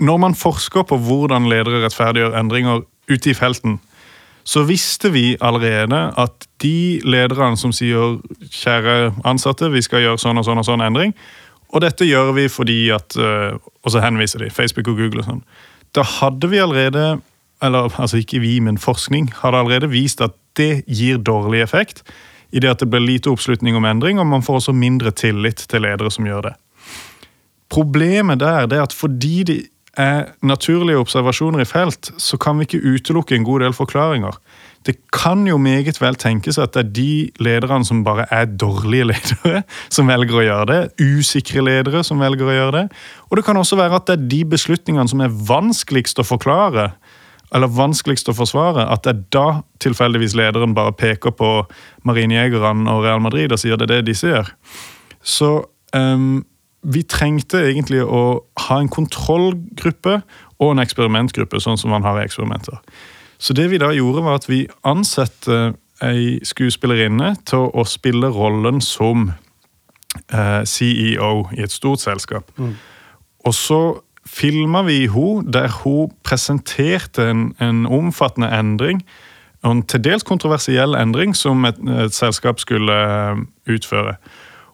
når 0.00 0.18
man 0.18 0.34
forsker 0.38 0.86
på 0.88 0.98
hvordan 0.98 1.48
ledere 1.50 1.82
rettferdiggjør 1.84 2.38
endringer 2.38 2.84
ute 3.10 3.30
i 3.30 3.34
felten, 3.34 3.80
så 4.44 4.64
visste 4.66 5.12
vi 5.14 5.36
allerede 5.40 6.12
at 6.18 6.46
de 6.62 7.00
lederne 7.04 7.56
som 7.56 7.72
sier 7.72 8.18
'kjære 8.50 9.14
ansatte, 9.24 9.70
vi 9.70 9.82
skal 9.82 10.02
gjøre 10.02 10.18
sånn 10.18 10.38
og 10.38 10.44
sånn 10.44 10.58
og 10.58 10.66
sånn 10.66 10.82
endring', 10.82 11.14
og 11.72 11.80
dette 11.80 12.04
gjør 12.04 12.32
vi 12.36 12.48
fordi 12.48 12.90
at 12.90 13.16
uh, 13.16 13.56
Og 13.82 13.90
så 13.90 13.98
henviser 13.98 14.38
de. 14.38 14.50
Facebook 14.50 14.88
og 14.88 14.96
Google 14.96 15.18
og 15.18 15.24
sånn. 15.24 15.42
Da 15.94 16.02
hadde 16.02 16.46
vi 16.46 16.60
allerede 16.62 17.18
eller 17.62 18.00
altså 18.00 18.18
ikke 18.18 18.40
vi, 18.42 18.56
men 18.60 18.78
forskning, 18.78 19.30
hadde 19.42 19.58
allerede 19.58 19.90
vist 19.92 20.20
at 20.24 20.34
det 20.58 20.84
gir 20.90 21.20
dårlig 21.22 21.62
effekt. 21.62 22.02
I 22.52 22.60
det 22.60 22.70
at 22.70 22.82
det 22.82 22.90
blir 22.90 23.00
lite 23.00 23.30
oppslutning 23.30 23.76
om 23.78 23.86
endring, 23.88 24.18
og 24.20 24.26
man 24.26 24.42
får 24.42 24.60
også 24.60 24.74
mindre 24.76 25.12
tillit 25.14 25.62
til 25.70 25.84
ledere 25.86 26.10
som 26.10 26.26
gjør 26.26 26.50
det. 26.50 26.54
Problemet 27.72 28.42
der 28.42 28.66
det 28.66 28.78
er 28.78 28.82
at 28.82 28.92
fordi 28.92 29.42
det 29.48 29.58
er 29.98 30.32
naturlige 30.40 30.98
observasjoner 30.98 31.62
i 31.62 31.68
felt, 31.68 32.10
så 32.18 32.38
kan 32.40 32.58
vi 32.58 32.64
ikke 32.68 32.94
utelukke 32.94 33.36
en 33.36 33.44
god 33.44 33.60
del 33.60 33.74
forklaringer. 33.76 34.38
Det 34.86 34.96
kan 35.14 35.44
jo 35.46 35.58
meget 35.62 36.00
vel 36.00 36.16
tenkes 36.18 36.58
at 36.58 36.74
det 36.74 36.80
er 36.80 36.92
de 36.96 37.14
lederne 37.44 37.84
som 37.86 38.02
bare 38.04 38.26
er 38.34 38.46
dårlige 38.46 39.04
ledere, 39.12 39.62
som 39.94 40.08
velger 40.10 40.38
å 40.38 40.46
gjøre 40.46 40.68
det. 40.70 40.80
Usikre 40.98 41.62
ledere 41.62 42.02
som 42.04 42.22
velger 42.22 42.48
å 42.48 42.56
gjøre 42.56 42.76
det. 42.80 42.84
Og 43.30 43.38
det 43.38 43.44
kan 43.46 43.60
også 43.60 43.78
være 43.78 44.00
at 44.00 44.08
det 44.08 44.16
er 44.16 44.30
de 44.32 44.44
beslutningene 44.56 45.12
som 45.12 45.22
er 45.22 45.36
vanskeligst 45.48 46.18
å 46.18 46.26
forklare, 46.26 46.92
eller 47.52 47.68
vanskeligst 47.68 48.30
å 48.32 48.36
forsvare, 48.36 48.86
at 48.88 49.04
det 49.04 49.12
er 49.12 49.24
da 49.34 49.48
tilfeldigvis 49.84 50.34
lederen 50.38 50.72
bare 50.74 50.94
peker 50.96 51.34
på 51.36 51.50
marinejegerne 52.08 52.88
og 52.88 53.04
Real 53.04 53.20
Madrid 53.20 53.52
og 53.52 53.60
sier 53.60 53.76
det 53.76 53.90
er 53.90 53.98
det 53.98 54.06
disse 54.08 54.30
gjør. 54.30 54.48
Så 55.20 55.50
um, 55.92 56.40
vi 56.82 57.02
trengte 57.06 57.60
egentlig 57.68 58.02
å 58.02 58.42
ha 58.66 58.78
en 58.80 58.90
kontrollgruppe 58.90 60.20
og 60.58 60.72
en 60.72 60.82
eksperimentgruppe, 60.82 61.60
sånn 61.62 61.78
som 61.78 61.92
man 61.94 62.06
har 62.06 62.18
i 62.18 62.26
eksperimenter. 62.26 62.78
Så 63.42 63.54
det 63.58 63.68
vi 63.70 63.80
da 63.82 63.90
gjorde, 63.94 64.22
var 64.22 64.38
at 64.38 64.48
vi 64.50 64.64
ansatte 64.86 65.72
ei 66.02 66.38
skuespillerinne 66.46 67.34
til 67.46 67.68
å 67.70 67.84
spille 67.86 68.30
rollen 68.34 68.80
som 68.82 69.30
eh, 70.30 70.62
CEO 70.66 71.48
i 71.54 71.62
et 71.62 71.74
stort 71.74 72.02
selskap. 72.02 72.50
Mm. 72.58 72.74
Og 73.46 73.54
så 73.54 73.82
filma 74.26 74.82
vi 74.86 75.06
henne 75.10 75.52
der 75.52 75.70
hun 75.82 76.12
presenterte 76.22 77.30
en, 77.30 77.52
en, 77.60 77.86
omfattende 77.86 78.50
endring, 78.54 79.02
en 79.66 79.82
til 79.86 80.02
dels 80.02 80.26
kontroversiell 80.26 80.94
endring, 80.98 81.36
som 81.36 81.64
et, 81.64 81.78
et 82.06 82.14
selskap 82.14 82.62
skulle 82.62 82.94
eh, 82.94 83.44
utføre. 83.70 84.16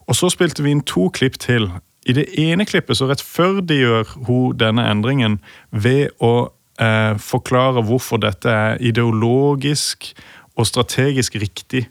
Og 0.08 0.16
så 0.16 0.30
spilte 0.32 0.64
vi 0.64 0.72
inn 0.72 0.84
to 0.88 1.10
klipp 1.12 1.36
til. 1.40 1.68
I 2.08 2.14
det 2.16 2.28
ene 2.40 2.64
klippet 2.64 2.96
så 2.96 3.08
rettferdiggjør 3.10 4.14
hun 4.28 4.56
denne 4.56 4.86
endringen 4.88 5.38
ved 5.70 6.14
å 6.24 6.48
eh, 6.80 7.18
forklare 7.20 7.84
hvorfor 7.84 8.22
dette 8.22 8.48
er 8.48 8.80
ideologisk 8.80 10.14
og 10.56 10.66
strategisk 10.66 11.36
riktig 11.36 11.84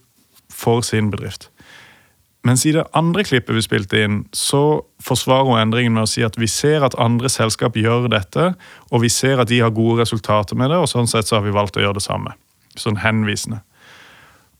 for 0.49 0.81
sin 0.81 1.11
bedrift. 1.13 1.51
Mens 2.47 2.63
i 2.65 2.71
det 2.71 2.85
andre 2.95 3.25
klippet 3.27 3.55
vi 3.57 3.61
spilte 3.65 4.01
inn, 4.01 4.17
så 4.33 4.81
forsvarer 5.03 5.49
hun 5.49 5.59
endringen 5.59 5.97
med 5.97 6.07
å 6.07 6.09
si 6.09 6.23
at 6.23 6.37
vi 6.39 6.47
ser 6.49 6.85
at 6.85 6.95
andre 7.01 7.29
selskap 7.29 7.75
gjør 7.77 8.07
dette, 8.13 8.53
og 8.89 9.03
vi 9.03 9.11
ser 9.11 9.41
at 9.41 9.51
de 9.51 9.59
har 9.61 9.75
gode 9.75 10.01
resultater 10.05 10.57
med 10.57 10.71
det, 10.71 10.79
og 10.79 10.89
sånn 10.89 11.09
sett 11.11 11.27
så 11.27 11.37
har 11.37 11.45
vi 11.45 11.55
valgt 11.55 11.77
å 11.77 11.83
gjøre 11.83 11.99
det 11.99 12.05
samme. 12.07 12.37
Sånn 12.79 13.01
henvisende. 13.03 13.59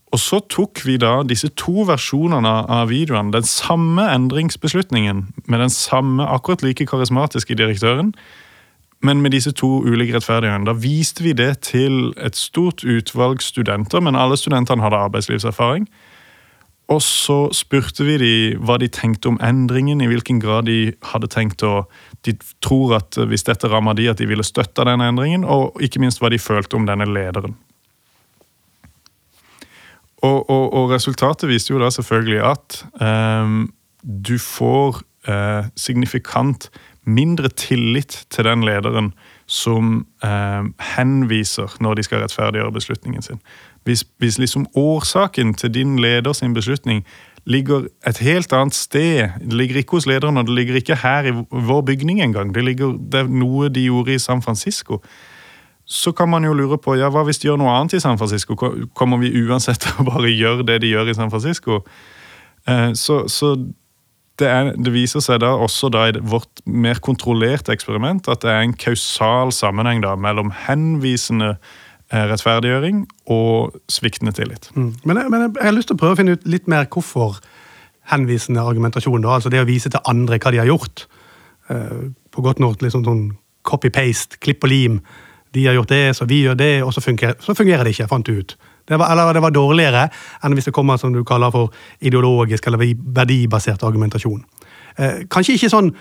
Og 0.08 0.20
så 0.22 0.40
tok 0.48 0.80
vi 0.88 0.96
da 1.00 1.20
disse 1.26 1.50
to 1.60 1.84
versjonene 1.88 2.54
av 2.72 2.88
videoene, 2.88 3.34
den 3.34 3.46
samme 3.46 4.06
endringsbeslutningen 4.08 5.26
med 5.46 5.60
den 5.60 5.72
samme 5.72 6.24
akkurat 6.24 6.64
like 6.64 6.86
karismatiske 6.88 7.56
direktøren, 7.58 8.14
men 9.04 9.20
med 9.22 9.36
disse 9.36 9.52
to 9.54 9.68
ulike 9.84 10.16
rettferdighetene. 10.16 10.66
Da 10.66 10.74
viste 10.74 11.22
vi 11.22 11.36
det 11.36 11.60
til 11.68 12.14
et 12.16 12.36
stort 12.36 12.82
utvalg 12.82 13.44
studenter, 13.44 14.00
men 14.02 14.18
alle 14.18 14.38
studentene 14.40 14.82
hadde 14.82 15.04
arbeidslivserfaring. 15.06 15.86
Og 16.88 17.02
så 17.04 17.36
spurte 17.52 18.06
vi 18.08 18.16
de 18.18 18.34
hva 18.64 18.78
de 18.80 18.88
tenkte 18.88 19.28
om 19.28 19.38
endringen, 19.44 20.00
i 20.00 20.08
hvilken 20.08 20.40
grad 20.40 20.66
de 20.70 20.94
hadde 21.12 21.28
tenkt 21.28 21.62
å 21.62 21.84
De 22.26 22.32
tror 22.64 22.96
at 22.96 23.14
hvis 23.30 23.44
dette 23.46 23.68
rammer 23.70 23.94
de, 23.94 24.08
at 24.10 24.18
de 24.18 24.26
ville 24.26 24.42
støtte 24.42 24.84
den 24.88 25.04
endringen, 25.04 25.44
og 25.44 25.76
ikke 25.84 26.00
minst 26.02 26.18
hva 26.18 26.32
de 26.32 26.40
følte 26.40 26.74
om 26.76 26.88
denne 26.88 27.06
lederen. 27.06 27.54
Og, 30.22 30.50
og, 30.50 30.72
og 30.72 30.90
resultatet 30.90 31.48
viste 31.48 31.72
jo 31.72 31.80
da 31.82 31.90
selvfølgelig 31.94 32.40
at 32.42 32.78
um, 33.42 33.68
du 34.02 34.38
får 34.38 35.00
uh, 35.28 35.68
signifikant 35.76 36.70
mindre 37.08 37.48
tillit 37.48 38.26
til 38.30 38.44
den 38.44 38.64
lederen 38.66 39.12
som 39.46 40.06
uh, 40.24 40.66
henviser 40.96 41.76
når 41.80 41.94
de 41.94 42.02
skal 42.02 42.24
rettferdiggjøre 42.24 42.72
beslutningen 42.72 43.22
sin. 43.22 43.40
Hvis, 43.84 44.04
hvis 44.18 44.38
liksom 44.38 44.66
årsaken 44.76 45.54
til 45.54 45.74
din 45.74 45.98
leder 45.98 46.32
sin 46.32 46.54
beslutning 46.54 47.06
ligger 47.48 47.86
et 48.06 48.18
helt 48.18 48.52
annet 48.52 48.74
sted. 48.74 49.30
Det 49.40 49.52
ligger 49.52 49.76
ikke 49.76 49.96
hos 49.96 50.06
lederen, 50.06 50.36
og 50.36 50.46
det 50.46 50.54
ligger 50.54 50.74
ikke 50.76 50.98
her 51.00 51.30
i 51.30 51.32
vår 51.50 51.80
bygning 51.80 52.20
engang. 52.22 52.54
Det, 52.54 52.64
ligger, 52.64 52.92
det 53.12 53.22
er 53.22 53.30
noe 53.32 53.70
de 53.72 53.86
gjorde 53.86 54.14
i 54.14 54.20
San 54.20 54.42
Francisco. 54.42 55.00
Så 55.88 56.12
kan 56.12 56.28
man 56.28 56.44
jo 56.44 56.52
lure 56.52 56.76
på 56.80 56.98
ja, 57.00 57.08
hva 57.12 57.24
hvis 57.24 57.40
de 57.40 57.48
gjør 57.48 57.60
noe 57.62 57.72
annet 57.72 57.96
i 57.96 58.02
San 58.04 58.20
Francisco? 58.20 58.58
Kommer 58.98 59.20
vi 59.22 59.32
uansett 59.40 59.80
til 59.86 60.02
å 60.02 60.08
bare 60.10 60.30
gjøre 60.32 60.66
det 60.68 60.82
de 60.84 60.92
gjør 60.92 61.08
i 61.08 61.16
San 61.16 61.32
Francisco? 61.32 61.80
Eh, 62.68 62.92
så, 62.98 63.22
så 63.32 63.54
det, 64.38 64.46
er, 64.46 64.72
det, 64.76 64.92
viser 64.92 65.24
seg 65.24 65.40
da 65.42 65.54
også 65.56 65.88
da 65.94 66.06
i 66.10 66.20
vårt 66.20 66.60
mer 66.68 67.00
kontrollerte 67.00 67.72
eksperiment 67.72 68.28
at 68.28 68.44
det 68.44 68.52
er 68.52 68.66
en 68.66 68.76
kausal 68.76 69.54
sammenheng 69.56 70.04
da 70.04 70.12
mellom 70.20 70.52
henvisende 70.68 71.56
Eh, 72.08 72.22
rettferdiggjøring 72.24 73.02
og 73.28 73.74
sviktende 73.92 74.32
tillit. 74.32 74.70
Mm. 74.72 74.94
Men, 75.04 75.18
jeg, 75.20 75.28
men, 75.28 75.42
jeg, 75.44 75.64
har 75.66 75.74
lyst 75.76 75.90
til 75.90 75.98
å 75.98 76.00
prøve 76.00 76.16
å 76.16 76.16
finne 76.16 76.38
ut 76.38 76.46
litt 76.48 76.70
mer 76.72 76.86
hvorfor 76.88 77.36
henvisende 78.08 78.62
argumentasjon. 78.64 79.20
Da. 79.20 79.34
Altså 79.34 79.52
det 79.52 79.60
å 79.60 79.66
vise 79.68 79.92
til 79.92 80.00
andre 80.08 80.38
hva 80.40 80.52
de 80.54 80.62
har 80.62 80.70
gjort. 80.70 81.04
Uh, 81.68 82.08
på 82.32 82.40
godt 82.40 82.62
norsk 82.64 82.80
liksom 82.80 83.04
sånn 83.04 83.26
copy-paste, 83.68 84.40
klipp 84.40 84.64
og 84.64 84.72
lim. 84.72 84.96
De 85.54 85.64
har 85.66 85.76
gjort 85.78 85.92
det, 85.92 86.02
så 86.16 86.26
vi 86.28 86.42
gjør 86.44 86.58
det, 86.58 86.72
og 86.84 86.92
så 86.94 87.00
fungerer, 87.04 87.38
så 87.40 87.54
fungerer 87.56 87.84
det 87.84 87.94
ikke, 87.94 88.08
fant 88.10 88.26
du 88.26 88.40
ut. 88.42 88.56
Det 88.88 88.98
var, 88.98 89.12
eller 89.12 89.36
det 89.36 89.42
var 89.44 89.52
dårligere 89.52 90.06
enn 90.44 90.54
hvis 90.56 90.68
det 90.70 90.74
kommer 90.76 91.00
som 91.00 91.12
du 91.12 91.22
kaller 91.28 91.52
for 91.52 91.74
ideologisk 92.00 92.66
eller 92.66 92.80
verdibasert 93.16 93.84
argumentasjon. 93.84 94.40
Eh, 94.98 95.26
kanskje 95.30 95.58
ikke 95.58 95.72
sånn 95.72 95.92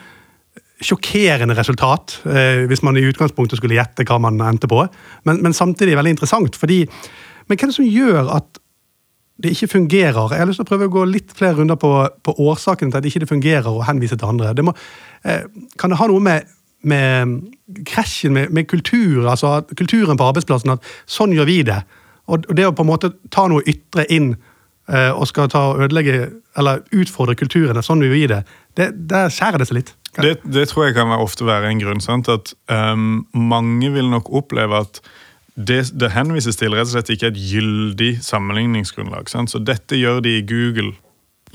sjokkerende 0.83 1.55
resultat, 1.57 2.19
eh, 2.25 2.67
hvis 2.69 2.83
man 2.85 2.97
i 2.97 3.05
utgangspunktet 3.07 3.57
skulle 3.57 3.77
gjette 3.77 4.05
hva 4.05 4.19
man 4.21 4.39
endte 4.45 4.69
på. 4.69 4.83
Men, 5.25 5.41
men, 5.41 5.53
samtidig 5.53 5.97
veldig 5.97 6.15
interessant. 6.17 6.55
fordi 6.55 6.85
Men 7.47 7.57
hva 7.57 7.63
er 7.63 7.71
det 7.71 7.75
som 7.75 7.85
gjør 7.85 8.35
at 8.35 8.59
det 9.41 9.51
ikke 9.51 9.67
fungerer? 9.67 10.33
Jeg 10.33 10.39
har 10.39 10.47
lyst 10.49 10.59
til 10.59 10.67
å 10.67 10.69
prøve 10.69 10.89
å 10.89 10.93
gå 10.93 11.05
litt 11.05 11.31
flere 11.33 11.57
runder 11.57 11.75
på, 11.75 11.91
på 12.23 12.35
årsaken 12.37 12.91
til 12.91 12.97
at 12.97 13.03
det 13.03 13.13
ikke 13.15 13.29
fungerer 13.29 13.69
og 13.71 13.85
henvise 13.87 14.17
til 14.17 14.27
andre. 14.27 14.53
Det 14.53 14.65
må, 14.65 14.73
eh, 15.23 15.45
kan 15.77 15.89
det 15.89 15.99
ha 15.99 16.07
noe 16.07 16.19
med, 16.19 16.45
med 16.81 17.39
krasjen 17.85 18.33
med, 18.33 18.51
med, 18.53 18.67
kultur, 18.69 19.25
altså 19.27 19.61
kulturen 19.77 20.17
på 20.17 20.27
arbeidsplassen, 20.29 20.75
at 20.77 20.91
sånn 21.09 21.33
gjør 21.35 21.49
vi 21.49 21.61
det? 21.67 21.81
Og, 22.27 22.45
det 22.55 22.67
å 22.67 22.75
på 22.75 22.85
en 22.85 22.91
måte 22.91 23.13
ta 23.33 23.47
noe 23.49 23.63
ytre 23.67 24.05
inn 24.13 24.33
eh, 24.91 25.11
og 25.11 25.27
skal 25.29 25.49
ta 25.51 25.63
og 25.71 25.85
ødelegge 25.85 26.27
eller 26.57 26.83
utfordre 26.95 27.37
kulturen, 27.39 27.79
sånn 27.83 28.03
gjør 28.03 28.13
vi 28.13 28.25
det, 28.31 28.41
det 28.77 28.91
der 29.09 29.31
skjærer 29.33 29.61
det 29.61 29.69
seg 29.69 29.81
litt. 29.81 29.93
Det, 30.17 30.37
det, 30.43 30.67
tror 30.71 30.87
jeg 30.87 30.95
kan 30.97 31.11
ofte 31.13 31.45
være 31.45 31.69
en 31.69 31.81
grunn. 31.81 32.01
Sant? 32.01 32.29
At 32.31 32.53
um, 32.73 33.27
Mange 33.37 33.91
vil 33.93 34.09
nok 34.09 34.31
oppleve 34.33 34.79
at 34.81 35.01
det, 35.53 35.83
det, 35.97 36.11
henvises 36.13 36.57
til 36.57 36.73
rett 36.73 36.89
og 36.89 36.95
slett 36.95 37.11
ikke 37.13 37.31
et 37.31 37.37
gyldig 37.37 38.11
sammenligningsgrunnlag. 38.25 39.29
Sant? 39.29 39.53
Så 39.53 39.61
dette 39.61 39.97
gjør 39.97 40.21
de 40.25 40.37
i 40.39 40.45
Google. 40.45 40.95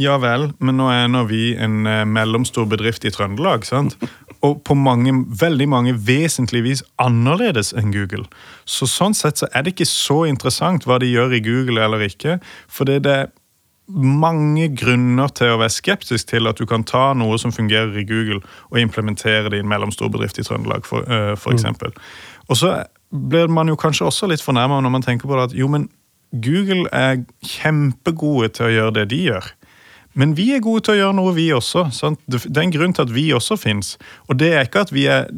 Ja 0.01 0.17
vel, 0.23 0.51
men 0.63 0.79
nå 0.79 0.89
er 0.91 1.11
nå 1.11 1.27
vi 1.29 1.53
en 1.59 1.83
uh, 1.87 2.03
mellomstor 2.09 2.69
bedrift 2.71 3.05
i 3.07 3.13
Trøndelag. 3.15 3.67
sant? 3.67 3.99
Og 4.43 4.63
på 4.67 4.75
mange, 4.75 5.13
veldig 5.41 5.69
mange 5.71 5.93
vesentligvis 6.07 6.83
annerledes 6.99 7.71
enn 7.79 7.93
Google. 7.95 8.25
Så 8.67 8.89
Sånn 8.91 9.15
sett 9.15 9.39
så 9.39 9.47
er 9.55 9.63
det 9.63 9.77
ikke 9.77 9.87
så 9.87 10.25
interessant 10.27 10.87
hva 10.89 10.99
de 10.99 11.11
gjør 11.11 11.37
i 11.37 11.45
Google 11.45 11.85
eller 11.85 12.03
ikke. 12.09 12.41
For 12.67 12.89
det 12.89 13.07
er 13.07 13.31
mange 13.93 14.69
grunner 14.79 15.31
til 15.37 15.53
å 15.53 15.61
være 15.61 15.75
skeptisk 15.75 16.31
til 16.31 16.49
at 16.49 16.59
du 16.59 16.67
kan 16.69 16.85
ta 16.87 17.11
noe 17.19 17.39
som 17.41 17.53
fungerer 17.55 17.95
i 17.99 18.07
Google, 18.09 18.41
og 18.71 18.81
implementere 18.81 19.51
det 19.51 19.61
i 19.61 19.65
en 19.65 19.71
mellomstor 19.71 20.11
bedrift 20.13 20.39
i 20.39 20.47
Trøndelag, 20.47 20.87
for, 20.87 21.05
mm. 21.07 21.49
eksempel. 21.53 21.93
Mm. 21.95 22.45
Og 22.49 22.61
så 22.63 22.75
blir 23.13 23.51
man 23.53 23.69
jo 23.69 23.77
kanskje 23.77 24.07
også 24.09 24.31
litt 24.31 24.45
fornærma 24.45 24.81
når 24.81 24.95
man 24.95 25.05
tenker 25.05 25.29
på 25.29 25.37
det 25.37 25.51
at 25.51 25.57
jo, 25.57 25.69
men 25.69 25.91
Google 26.33 26.87
er 26.97 27.25
kjempegode 27.45 28.55
til 28.57 28.71
å 28.71 28.73
gjøre 28.73 28.95
det 29.01 29.11
de 29.13 29.19
gjør. 29.27 29.51
Men 30.19 30.37
vi 30.37 30.51
er 30.55 30.65
gode 30.65 30.85
til 30.87 30.97
å 30.97 31.01
gjøre 31.01 31.17
noe, 31.17 31.35
vi 31.37 31.49
også. 31.55 31.87
Sant? 31.95 32.21
Det 32.27 32.45
er 32.51 32.67
en 32.67 32.75
grunn 32.75 32.95
til 32.97 33.07
at 33.07 33.15
vi 33.15 33.31
også 33.33 33.57
fins. 33.61 33.97
Og 34.29 34.39
det 34.41 34.53
er 34.53 34.69
ikke 34.69 34.87
at 34.87 34.93
vi 34.95 35.07
er 35.11 35.31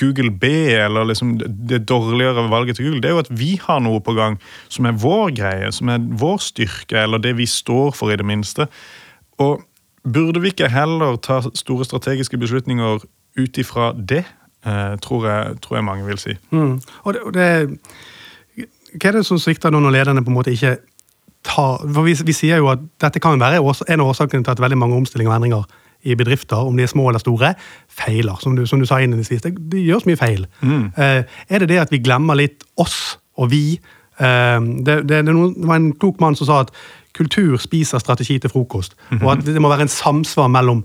Google 0.00 0.30
B 0.30 0.44
eller 0.72 1.04
liksom 1.04 1.34
det 1.68 1.84
dårligere 1.88 2.48
valget 2.50 2.76
til 2.76 2.86
Google, 2.86 3.02
det 3.02 3.10
er 3.10 3.14
jo 3.14 3.24
at 3.24 3.32
vi 3.38 3.50
har 3.60 3.82
noe 3.84 4.00
på 4.00 4.14
gang 4.16 4.38
som 4.72 4.88
er 4.88 4.96
vår 4.96 5.34
greie, 5.36 5.72
som 5.72 5.90
er 5.92 6.00
vår 6.00 6.40
styrke, 6.40 6.96
eller 7.02 7.20
det 7.20 7.34
vi 7.36 7.46
står 7.46 7.92
for, 7.92 8.12
i 8.12 8.16
det 8.16 8.26
minste. 8.26 8.66
Og 9.38 9.60
burde 10.04 10.40
vi 10.40 10.54
ikke 10.54 10.72
heller 10.72 11.16
ta 11.16 11.42
store 11.54 11.84
strategiske 11.84 12.38
beslutninger 12.40 13.04
ut 13.36 13.60
ifra 13.60 13.92
det? 13.92 14.24
Eh, 14.64 14.96
tror, 15.04 15.26
jeg, 15.28 15.56
tror, 15.60 15.76
jeg, 15.76 15.84
mange 15.84 16.06
vil 16.06 16.18
si. 16.18 16.36
Mm. 16.50 16.80
Og 17.04 17.14
det, 17.14 17.20
og 17.20 17.34
det, 17.34 18.66
hva 18.94 19.10
er 19.10 19.18
det 19.18 19.26
som 19.28 19.40
svikter 19.40 19.74
når 19.74 19.90
lederne 19.92 20.24
på 20.24 20.32
en 20.32 20.38
måte 20.38 20.54
ikke 20.54 20.78
tar 21.44 21.82
For 21.94 22.06
vi, 22.06 22.14
vi 22.24 22.32
sier 22.36 22.60
jo 22.62 22.70
at 22.72 22.82
dette 23.00 23.20
kan 23.20 23.40
være 23.40 23.60
en 23.60 24.00
av 24.00 24.10
årsakene 24.12 24.44
til 24.44 24.54
at 24.54 24.60
veldig 24.60 24.78
mange 24.78 24.96
omstillinger 24.96 25.32
og 25.32 25.36
endringer 25.36 25.64
i 26.04 26.14
bedrifter, 26.14 26.56
om 26.56 26.76
de 26.76 26.84
er 26.84 26.90
små 26.90 27.08
eller 27.08 27.22
store, 27.22 27.54
feiler. 27.88 28.36
Som 28.40 28.56
du, 28.56 28.66
som 28.68 28.80
du 28.80 28.86
sa 28.86 28.98
innledningsvis. 29.00 29.42
Det, 29.42 29.54
det 29.72 29.84
gjøres 29.86 30.04
mye 30.08 30.20
feil. 30.20 30.46
Mm. 30.60 30.90
Eh, 31.00 31.22
er 31.48 31.62
det 31.62 31.70
det 31.70 31.80
at 31.80 31.94
vi 31.94 32.02
glemmer 32.04 32.36
litt 32.36 32.66
oss 32.80 33.16
og 33.40 33.48
vi? 33.54 33.78
Eh, 34.20 34.58
det, 34.84 34.98
det, 35.08 35.22
det, 35.26 35.36
var 35.64 35.80
en 35.80 35.94
klok 35.96 36.20
mann 36.20 36.36
som 36.36 36.50
sa 36.50 36.60
at 36.66 36.74
kultur 37.16 37.56
spiser 37.62 38.02
strategi 38.02 38.38
til 38.38 38.50
frokost. 38.50 38.96
Mm 39.10 39.18
-hmm. 39.18 39.24
Og 39.24 39.32
at 39.32 39.46
det 39.46 39.62
må 39.62 39.68
være 39.68 39.82
en 39.82 39.88
samsvar 39.88 40.48
mellom 40.48 40.84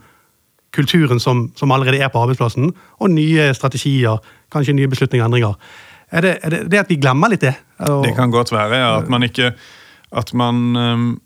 kulturen 0.71 1.19
som, 1.19 1.51
som, 1.55 1.71
allerede 1.71 1.97
er 1.97 2.07
på 2.07 2.21
arbeidsplassen, 2.21 2.73
og 2.99 3.09
nye 3.09 3.53
strategier, 3.53 4.17
kanskje 4.51 4.73
nye 4.73 4.87
beslutninger 4.87 5.23
og 5.23 5.27
endringer. 5.27 5.53
Er 6.11 6.21
det, 6.21 6.37
er 6.41 6.49
det, 6.49 6.77
at 6.77 6.89
vi 6.89 6.95
glemmer 6.95 7.29
litt 7.29 7.41
det? 7.41 7.53
Det 7.79 8.15
kan 8.15 8.31
godt 8.31 8.51
være. 8.51 8.97
At 8.97 9.09
man 9.09 9.23
ikke 9.23 9.51
At 10.11 10.33
man 10.33 11.19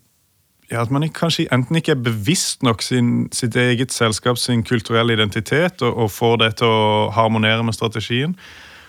ja, 0.72 0.82
at 0.82 0.90
man 0.90 1.04
kanskje 1.12 1.46
enten 1.52 1.76
ikke 1.76 1.92
er 1.94 2.04
bevisst 2.04 2.62
nok 2.64 2.82
sin, 2.82 3.26
sitt 3.36 3.56
eget 3.56 3.92
selskap 3.92 4.38
sin 4.40 4.64
kulturelle 4.64 5.12
identitet 5.12 5.82
og, 5.84 5.96
og, 5.96 6.10
får 6.10 6.38
det 6.42 6.50
til 6.60 6.70
å 6.70 7.10
harmonere 7.14 7.64
med 7.66 7.76
strategien. 7.76 8.34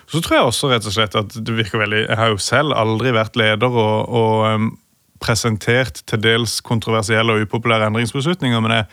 Så 0.06 0.22
tror 0.22 0.36
jeg 0.36 0.48
også 0.48 0.70
rett 0.70 0.86
og 0.86 0.94
slett 0.94 1.18
at 1.18 1.34
det 1.34 1.54
virker 1.56 1.82
veldig 1.82 2.04
Jeg 2.04 2.18
har 2.18 2.28
jo 2.30 2.38
selv 2.38 2.76
aldri 2.78 3.12
vært 3.14 3.36
leder 3.36 3.72
og, 3.72 4.08
og 4.08 4.44
um, 4.46 4.68
presentert 5.20 6.02
til 6.06 6.22
dels 6.22 6.60
kontroversielle 6.64 7.34
og 7.34 7.46
upopulære 7.46 7.88
endringsbeslutninger, 7.90 8.60
men 8.62 8.78
jeg 8.78 8.86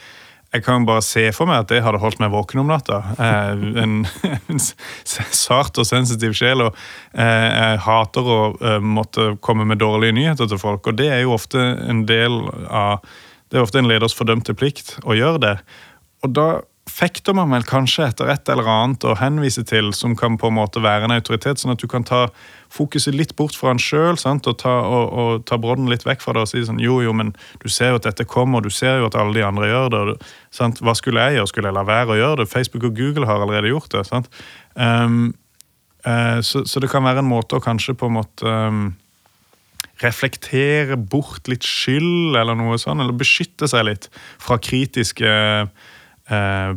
jeg 0.53 0.63
kan 0.67 0.85
bare 0.85 1.01
se 1.01 1.25
for 1.33 1.49
meg 1.49 1.63
at 1.63 1.71
det 1.71 1.81
hadde 1.81 2.01
holdt 2.01 2.19
meg 2.21 2.29
våken 2.33 2.61
om 2.61 2.69
natta. 2.69 2.99
Eh, 3.17 3.63
en, 3.81 3.95
en 4.53 4.61
sart 4.61 5.79
og 5.81 5.87
sensitiv 5.89 6.35
sjel. 6.37 6.61
og 6.67 6.77
eh, 7.17 7.47
Jeg 7.49 7.83
hater 7.87 8.29
å 8.29 8.39
eh, 8.61 8.79
måtte 8.83 9.31
komme 9.41 9.65
med 9.69 9.81
dårlige 9.81 10.15
nyheter 10.19 10.49
til 10.49 10.61
folk. 10.61 10.85
og 10.87 10.99
Det 10.99 11.09
er 11.09 11.23
jo 11.23 11.33
ofte 11.37 11.61
en 11.87 12.05
del 12.09 12.43
av 12.69 13.01
det 13.53 13.59
er 13.59 13.67
ofte 13.67 13.77
en 13.77 13.85
leders 13.85 14.15
fordømte 14.17 14.55
plikt 14.57 14.95
å 15.05 15.13
gjøre 15.13 15.41
det. 15.43 15.57
Og 16.25 16.31
da 16.33 16.45
fekter 16.89 17.35
man 17.35 17.53
vel 17.53 17.63
kanskje 17.63 18.09
etter 18.09 18.29
et 18.33 18.49
eller 18.51 18.67
annet 18.67 19.05
å 19.07 19.15
henvise 19.15 19.63
til 19.67 19.93
som 19.95 20.17
kan 20.19 20.35
på 20.39 20.49
en 20.49 20.57
måte 20.57 20.81
være 20.83 21.07
en 21.07 21.15
autoritet, 21.15 21.61
sånn 21.61 21.71
at 21.73 21.81
du 21.81 21.87
kan 21.87 22.03
ta 22.03 22.25
fokuset 22.73 23.15
litt 23.15 23.35
bort 23.39 23.55
fra 23.55 23.71
han 23.71 23.79
sjøl 23.81 24.17
og 24.17 24.55
ta, 24.59 24.73
og, 24.83 25.05
og 25.13 25.45
ta 25.47 25.57
brodden 25.61 25.87
litt 25.91 26.03
vekk 26.05 26.25
fra 26.25 26.35
det 26.35 26.43
og 26.43 26.49
si 26.51 26.63
sånn 26.67 26.81
jo, 26.83 26.99
jo, 27.05 27.13
men 27.15 27.31
du 27.63 27.69
ser 27.71 27.93
jo 27.93 28.01
at 28.01 28.09
dette 28.09 28.27
kommer, 28.27 28.61
du 28.61 28.69
ser 28.73 28.99
jo 28.99 29.07
at 29.07 29.15
alle 29.19 29.37
de 29.37 29.45
andre 29.47 29.69
gjør 29.69 29.93
det. 29.93 30.17
Sant? 30.51 30.81
Hva 30.83 30.95
skulle 30.97 31.23
jeg 31.23 31.39
gjøre? 31.39 31.51
Skulle 31.53 31.71
jeg 31.71 31.77
la 31.79 31.85
være 31.87 32.15
å 32.15 32.19
gjøre 32.19 32.41
det? 32.43 32.51
Facebook 32.51 32.89
og 32.89 32.99
Google 32.99 33.29
har 33.29 33.39
allerede 33.39 33.71
gjort 33.71 33.93
det. 33.95 34.03
sant? 34.09 34.27
Um, 34.75 35.31
uh, 36.03 36.41
så, 36.43 36.65
så, 36.67 36.83
det 36.83 36.91
kan 36.91 37.05
være 37.05 37.23
en 37.23 37.31
måte 37.31 37.57
å 37.57 37.63
kanskje 37.63 37.95
på 37.95 38.11
en 38.11 38.17
måte 38.19 38.57
um, 38.67 38.85
reflektere 40.03 40.97
bort 40.97 41.47
litt 41.47 41.63
skyld 41.63 42.35
eller 42.35 42.57
noe 42.59 42.75
sånt, 42.81 42.99
eller 42.99 43.15
beskytte 43.15 43.69
seg 43.71 43.87
litt 43.87 44.09
fra 44.41 44.57
kritiske 44.59 45.29
eh, 45.29 45.91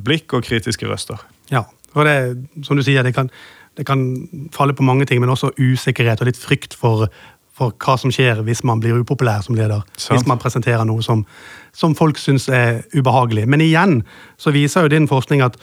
blikk 0.03 0.35
og 0.35 0.47
kritiske 0.47 0.88
røster. 0.91 1.21
Ja, 1.53 1.62
og 1.95 2.05
det, 2.05 2.17
som 2.67 2.76
du 2.76 2.83
sier, 2.85 3.05
det 3.07 3.15
kan, 3.15 3.31
det 3.79 3.87
kan 3.87 4.03
falle 4.53 4.75
på 4.76 4.85
mange 4.85 5.07
ting, 5.07 5.21
men 5.23 5.33
også 5.33 5.53
usikkerhet 5.59 6.21
og 6.21 6.31
litt 6.31 6.41
frykt 6.41 6.76
for, 6.76 7.07
for 7.57 7.73
hva 7.81 7.97
som 8.00 8.12
skjer 8.12 8.43
hvis 8.45 8.65
man 8.69 8.83
blir 8.83 8.99
upopulær 9.00 9.45
som 9.47 9.57
leder. 9.57 9.85
Sant. 9.97 10.19
Hvis 10.19 10.29
man 10.29 10.41
presenterer 10.43 10.85
noe 10.88 11.05
som, 11.05 11.25
som 11.76 11.97
folk 11.97 12.21
syns 12.21 12.49
er 12.53 12.83
ubehagelig. 12.97 13.47
Men 13.49 13.65
igjen 13.65 14.00
så 14.41 14.53
viser 14.57 14.87
jo 14.87 14.93
din 14.93 15.09
forskning 15.11 15.45
at 15.47 15.59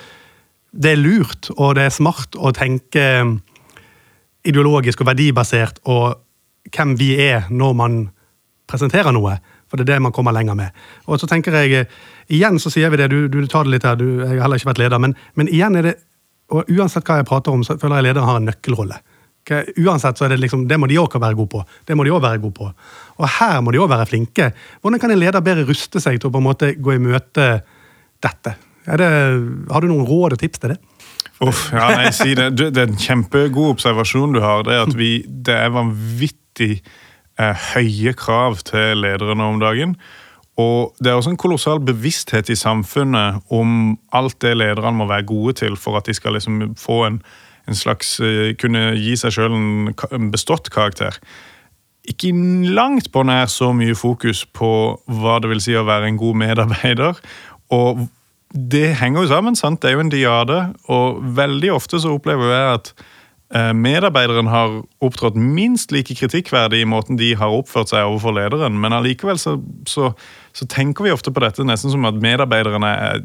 det 0.73 0.95
er 0.95 1.01
lurt 1.01 1.51
og 1.53 1.75
det 1.77 1.87
er 1.87 1.93
smart 1.93 2.33
å 2.33 2.49
tenke 2.55 3.05
ideologisk 4.43 5.03
og 5.03 5.11
verdibasert 5.11 5.77
og 5.85 6.17
hvem 6.73 6.95
vi 6.97 7.13
er 7.21 7.45
når 7.53 7.75
man 7.77 7.99
presenterer 8.69 9.13
noe. 9.13 9.37
For 9.73 9.81
det 9.81 9.87
er 9.87 9.95
det 9.95 10.03
man 10.05 10.13
kommer 10.13 10.35
lenger 10.35 10.53
med. 10.53 10.69
Og 11.09 11.17
så 11.17 11.25
tenker 11.25 11.55
jeg, 11.57 11.87
Igjen 12.29 12.59
så 12.61 12.69
sier 12.69 12.91
vi 12.93 12.99
det, 13.01 13.07
du, 13.09 13.25
du 13.27 13.39
tar 13.49 13.65
det 13.65 13.73
litt 13.73 13.87
her, 13.87 13.97
du, 13.97 14.21
jeg 14.21 14.37
har 14.37 14.43
heller 14.45 14.61
ikke 14.61 14.69
vært 14.69 14.83
leder, 14.83 15.01
men, 15.01 15.15
men, 15.33 15.49
igjen 15.49 15.79
er 15.79 15.87
det 15.89 15.93
og 16.53 16.69
Uansett 16.69 17.07
hva 17.07 17.17
jeg 17.17 17.25
prater 17.25 17.55
om, 17.55 17.63
så 17.65 17.73
føler 17.81 17.97
jeg 17.97 18.05
lederen 18.11 18.27
har 18.29 18.37
en 18.37 18.45
nøkkelrolle. 18.45 18.99
Uansett 19.81 20.19
så 20.19 20.27
er 20.27 20.35
Det 20.35 20.43
liksom, 20.43 20.67
det 20.69 20.77
må 20.77 20.85
de 20.91 20.99
òg 21.01 21.15
være 21.17 21.33
gode 21.39 21.49
på. 21.49 21.61
Det 21.87 21.97
må 21.97 22.05
de 22.05 22.11
også 22.13 22.27
være 22.27 22.41
gode 22.43 22.53
på. 22.59 22.67
Og 23.17 23.29
her 23.39 23.61
må 23.65 23.73
de 23.73 23.81
òg 23.81 23.89
være 23.89 24.05
flinke. 24.05 24.51
Hvordan 24.83 25.01
kan 25.01 25.11
en 25.11 25.19
leder 25.19 25.41
bedre 25.41 25.65
ruste 25.65 26.03
seg 26.03 26.19
til 26.19 26.29
å 26.29 26.33
på 26.35 26.43
en 26.43 26.45
måte 26.45 26.75
gå 26.77 26.93
i 26.93 27.01
møte 27.01 27.47
dette? 28.21 28.53
Det, 28.85 29.09
har 29.71 29.81
du 29.81 29.89
noen 29.89 30.05
råd 30.05 30.37
og 30.37 30.43
tips 30.43 30.61
til 30.61 30.75
det? 30.75 30.77
Uff, 31.41 31.63
ja, 31.73 31.89
nei, 31.95 32.11
si 32.13 32.35
det. 32.37 32.51
det 32.59 32.77
er 32.77 32.91
en 32.91 32.99
kjempegod 32.99 33.73
observasjon 33.79 34.37
du 34.37 34.43
har. 34.43 34.61
Det 34.67 34.77
er 34.77 34.85
at 34.85 34.95
vi, 34.99 35.11
det 35.25 35.57
er 35.57 35.73
vanvittig 35.73 36.71
eh, 36.77 37.02
høye 37.39 38.13
krav 38.13 38.59
til 38.67 39.01
ledere 39.01 39.35
nå 39.35 39.47
om 39.55 39.61
dagen. 39.61 39.95
Og 40.61 40.93
det 41.01 41.09
er 41.09 41.17
også 41.17 41.31
en 41.33 41.39
kolossal 41.41 41.79
bevissthet 41.81 42.51
i 42.53 42.57
samfunnet 42.57 43.41
om 43.49 43.95
alt 44.13 44.37
det 44.45 44.53
lederne 44.57 44.93
må 44.99 45.07
være 45.09 45.25
gode 45.25 45.55
til 45.63 45.77
for 45.77 45.97
at 45.97 46.05
de 46.05 46.13
skal 46.13 46.37
liksom 46.37 46.75
få 46.77 46.99
en, 47.07 47.23
en 47.67 47.75
slags 47.75 48.19
eh, 48.21 48.53
Kunne 48.61 48.91
gi 48.93 49.15
seg 49.17 49.33
sjøl 49.33 49.55
en, 49.57 50.29
bestått 50.31 50.69
karakter 50.73 51.17
ikke 52.03 52.33
langt 52.75 53.11
på 53.13 53.23
nær 53.23 53.47
så 53.47 53.69
mye 53.75 53.95
fokus 53.95 54.43
på 54.45 54.69
hva 55.07 55.37
det 55.39 55.53
vil 55.53 55.61
si 55.63 55.75
å 55.75 55.85
være 55.87 56.09
en 56.11 56.19
god 56.19 56.35
medarbeider. 56.41 57.19
Og 57.71 58.07
det 58.53 58.89
henger 58.99 59.23
jo 59.23 59.31
sammen, 59.31 59.55
sant? 59.55 59.81
det 59.81 59.89
er 59.89 59.95
jo 59.95 60.03
en 60.03 60.11
diade. 60.11 60.59
Og 60.91 61.21
veldig 61.37 61.71
ofte 61.73 62.01
så 62.03 62.13
opplever 62.13 62.51
jeg 62.51 62.73
at 62.73 62.91
medarbeideren 63.51 64.47
har 64.49 64.79
opptrådt 65.03 65.35
minst 65.37 65.91
like 65.93 66.15
kritikkverdig 66.17 66.79
i 66.81 66.87
måten 66.89 67.19
de 67.19 67.33
har 67.37 67.53
oppført 67.53 67.91
seg 67.91 68.07
overfor 68.07 68.33
lederen, 68.33 68.79
men 68.81 68.95
allikevel 68.95 69.37
så, 69.37 69.59
så, 69.89 70.09
så 70.57 70.65
tenker 70.71 71.05
vi 71.05 71.13
ofte 71.13 71.29
på 71.29 71.43
dette 71.43 71.65
nesten 71.67 71.93
som 71.93 72.07
at 72.09 72.17
medarbeiderne 72.23 72.89
er 72.89 73.21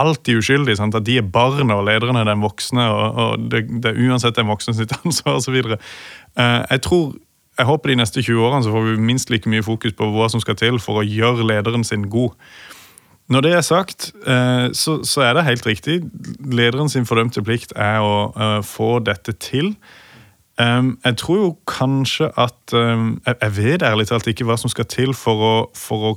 alltid 0.00 0.38
uskyldige. 0.38 0.76
Sant? 0.76 0.94
At 0.94 1.06
de 1.06 1.18
er 1.18 1.26
barnet, 1.26 1.74
og 1.76 1.84
lederen 1.88 2.16
er 2.16 2.28
den 2.28 2.44
voksne, 2.44 2.86
og, 2.90 3.18
og 3.24 3.50
det, 3.50 3.64
det, 3.82 3.92
er 3.92 4.06
uansett 4.08 4.38
den 4.38 4.50
voksne 4.50 4.74
sitt 4.76 4.94
ansvar 5.02 5.40
osv. 5.40 5.58
Uh, 5.58 6.62
jeg 6.70 6.86
tror 6.86 7.12
jeg 7.58 7.68
håper 7.68 7.90
de 7.90 7.98
neste 8.00 8.22
20 8.22 8.40
årene 8.40 8.64
så 8.64 8.72
får 8.72 8.86
vi 8.86 9.02
minst 9.04 9.30
like 9.30 9.50
mye 9.50 9.64
fokus 9.64 9.92
på 9.92 10.06
hva 10.14 10.30
som 10.32 10.40
skal 10.40 10.56
til 10.56 10.78
for 10.80 11.00
å 11.00 11.04
gjøre 11.04 11.44
lederen 11.44 11.84
sin 11.84 12.06
god. 12.08 12.32
Når 13.30 13.40
det 13.46 13.52
er 13.54 13.60
sagt, 13.62 14.12
eh, 14.26 14.68
så, 14.74 15.00
så, 15.06 15.22
er 15.22 15.34
det 15.34 15.46
helt 15.46 15.66
riktig. 15.66 16.00
Lederen 16.52 16.88
sin 16.90 17.06
fordømte 17.06 17.42
plikt 17.46 17.72
er 17.76 18.02
å 18.02 18.32
uh, 18.34 18.58
få 18.66 18.98
dette 19.06 19.36
til. 19.38 19.76
Um, 20.58 20.96
jeg 21.04 21.16
tror 21.22 21.36
jo 21.38 21.52
kanskje 21.70 22.32
at 22.36 22.74
um, 22.74 23.20
jeg, 23.26 23.36
jeg, 23.40 23.54
vet 23.56 23.86
ærlig 23.86 24.08
talt 24.10 24.26
ikke 24.26 24.44
hva 24.48 24.58
som 24.60 24.72
skal 24.72 24.88
til 24.90 25.14
for 25.16 25.46
å, 25.46 25.54
for 25.78 26.08
å 26.10 26.12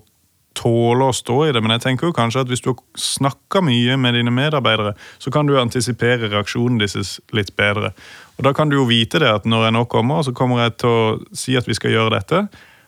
tåle 0.58 1.06
å 1.06 1.14
stå 1.16 1.38
i 1.48 1.54
det, 1.54 1.62
men 1.64 1.76
jeg 1.76 1.86
tenker 1.86 2.10
jo 2.10 2.18
kanskje 2.18 2.44
at 2.44 2.50
hvis 2.52 2.66
du 2.66 2.72
har 2.72 2.82
snakka 3.00 3.62
mye 3.66 3.96
med 3.98 4.18
dine 4.18 4.34
medarbeidere, 4.34 4.94
så 5.22 5.32
kan 5.34 5.48
du 5.48 5.56
antisipere 5.62 6.30
reaksjonen 6.34 6.82
deres 6.82 7.20
litt 7.34 7.54
bedre. 7.58 7.94
Og 8.38 8.46
Da 8.50 8.54
kan 8.58 8.70
du 8.70 8.80
jo 8.80 8.90
vite 8.90 9.22
det 9.22 9.30
at 9.30 9.46
når 9.46 9.70
jeg 9.70 9.78
nå 9.78 9.86
kommer, 9.86 10.26
så 10.26 10.34
kommer 10.34 10.66
jeg 10.66 10.78
til 10.82 10.90
å 10.90 11.18
si 11.34 11.58
at 11.58 11.70
vi 11.70 11.78
skal 11.78 11.94
gjøre 11.94 12.18
dette. 12.18 12.46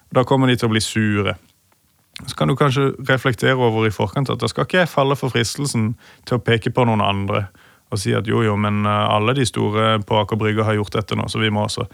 og 0.09 0.17
Da 0.17 0.25
kommer 0.25 0.49
de 0.49 0.57
til 0.57 0.69
å 0.69 0.73
bli 0.73 0.81
sure. 0.81 1.37
Så 2.23 2.35
kan 2.39 2.47
du 2.47 2.55
kanskje 2.55 2.93
reflektere 3.09 3.59
over 3.59 3.87
i 3.87 3.91
forkant 3.91 4.29
at 4.31 4.39
da 4.39 4.47
skal 4.47 4.63
ikke 4.63 4.83
jeg 4.83 4.91
falle 4.91 5.17
for 5.19 5.33
fristelsen 5.33 5.93
til 6.25 6.37
å 6.37 6.43
peke 6.43 6.71
på 6.71 6.85
noen 6.87 7.03
andre 7.03 7.47
og 7.93 8.01
si 8.01 8.13
at 8.17 8.27
jo, 8.27 8.41
jo, 8.45 8.57
men 8.59 8.83
eh, 8.85 9.15
alle 9.15 9.35
de 9.37 9.45
store 9.47 9.95
på 10.05 10.19
Aker 10.19 10.39
Brygge 10.39 10.65
har 10.67 10.77
gjort 10.77 10.97
dette 10.97 11.17
nå, 11.17 11.27
så 11.31 11.41
vi 11.41 11.51
må 11.53 11.65
også. 11.67 11.87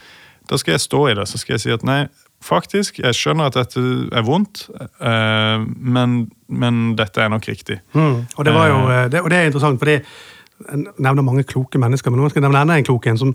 Da 0.49 0.57
skal 0.57 0.75
jeg 0.75 0.83
stå 0.85 1.05
i 1.11 1.15
det. 1.19 1.27
Så 1.29 1.41
skal 1.41 1.57
jeg 1.57 1.63
si 1.65 1.73
at 1.73 1.85
nei, 1.87 1.99
faktisk, 2.41 3.01
jeg 3.03 3.17
skjønner 3.17 3.51
at 3.51 3.59
dette 3.59 3.83
er 4.15 4.25
vondt, 4.25 4.65
eh, 4.79 5.65
men, 5.67 6.19
men 6.47 6.81
dette 6.99 7.21
er 7.21 7.31
nok 7.33 7.47
riktig. 7.51 7.81
Mm. 7.93 8.21
Og, 8.35 8.43
det 8.47 8.55
jo, 8.55 8.83
eh. 8.89 9.07
det, 9.11 9.21
og, 9.21 9.31
det 9.33 9.39
er 9.39 9.51
interessant, 9.51 9.81
fordi 9.81 9.99
jeg 10.01 10.85
nevner 11.01 11.25
mange 11.25 11.43
kloke 11.47 11.81
mennesker, 11.81 12.13
men 12.13 12.21
nå 12.21 12.29
skal 12.29 12.43
jeg 12.43 12.53
nevne 12.53 12.77
en 12.77 12.85
klok 12.85 13.07
en 13.09 13.17
som, 13.17 13.31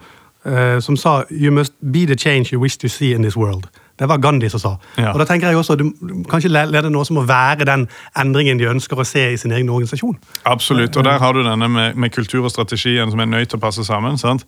som 0.78 0.94
sa 0.94 1.24
You 1.26 1.50
must 1.50 1.74
be 1.82 2.04
the 2.06 2.14
change 2.14 2.52
you 2.52 2.60
wish 2.62 2.76
to 2.78 2.88
see 2.88 3.10
in 3.12 3.22
this 3.26 3.36
world. 3.36 3.66
Det 3.96 4.08
var 4.08 4.20
Gandhi 4.20 4.48
som 4.52 4.60
sa. 4.60 4.72
Ja. 4.98 5.12
Og 5.14 5.20
da 5.20 5.24
tenker 5.28 5.48
jeg 5.48 5.56
også, 5.56 5.76
Du 5.76 5.92
kan 6.28 6.42
ikke 6.42 6.66
lede 6.68 6.90
noe 6.92 7.04
som 7.04 7.16
må 7.16 7.24
være 7.26 7.64
den 7.64 7.86
endringen 8.18 8.58
de 8.60 8.68
ønsker 8.68 8.98
å 9.00 9.06
se 9.08 9.32
i 9.32 9.36
sin 9.40 9.52
egen 9.52 9.68
organisasjon. 9.72 10.18
Absolutt, 10.44 10.96
og 10.96 11.04
der 11.04 11.18
har 11.18 11.32
du 11.32 11.42
denne 11.42 11.68
med, 11.68 11.94
med 11.94 12.12
kultur 12.12 12.44
og 12.44 12.50
strategien 12.52 13.10
som 13.10 13.20
er 13.20 13.30
nødt 13.30 13.48
til 13.48 13.60
å 13.60 13.64
passe 13.64 13.84
sammen. 13.84 14.18
sant? 14.18 14.44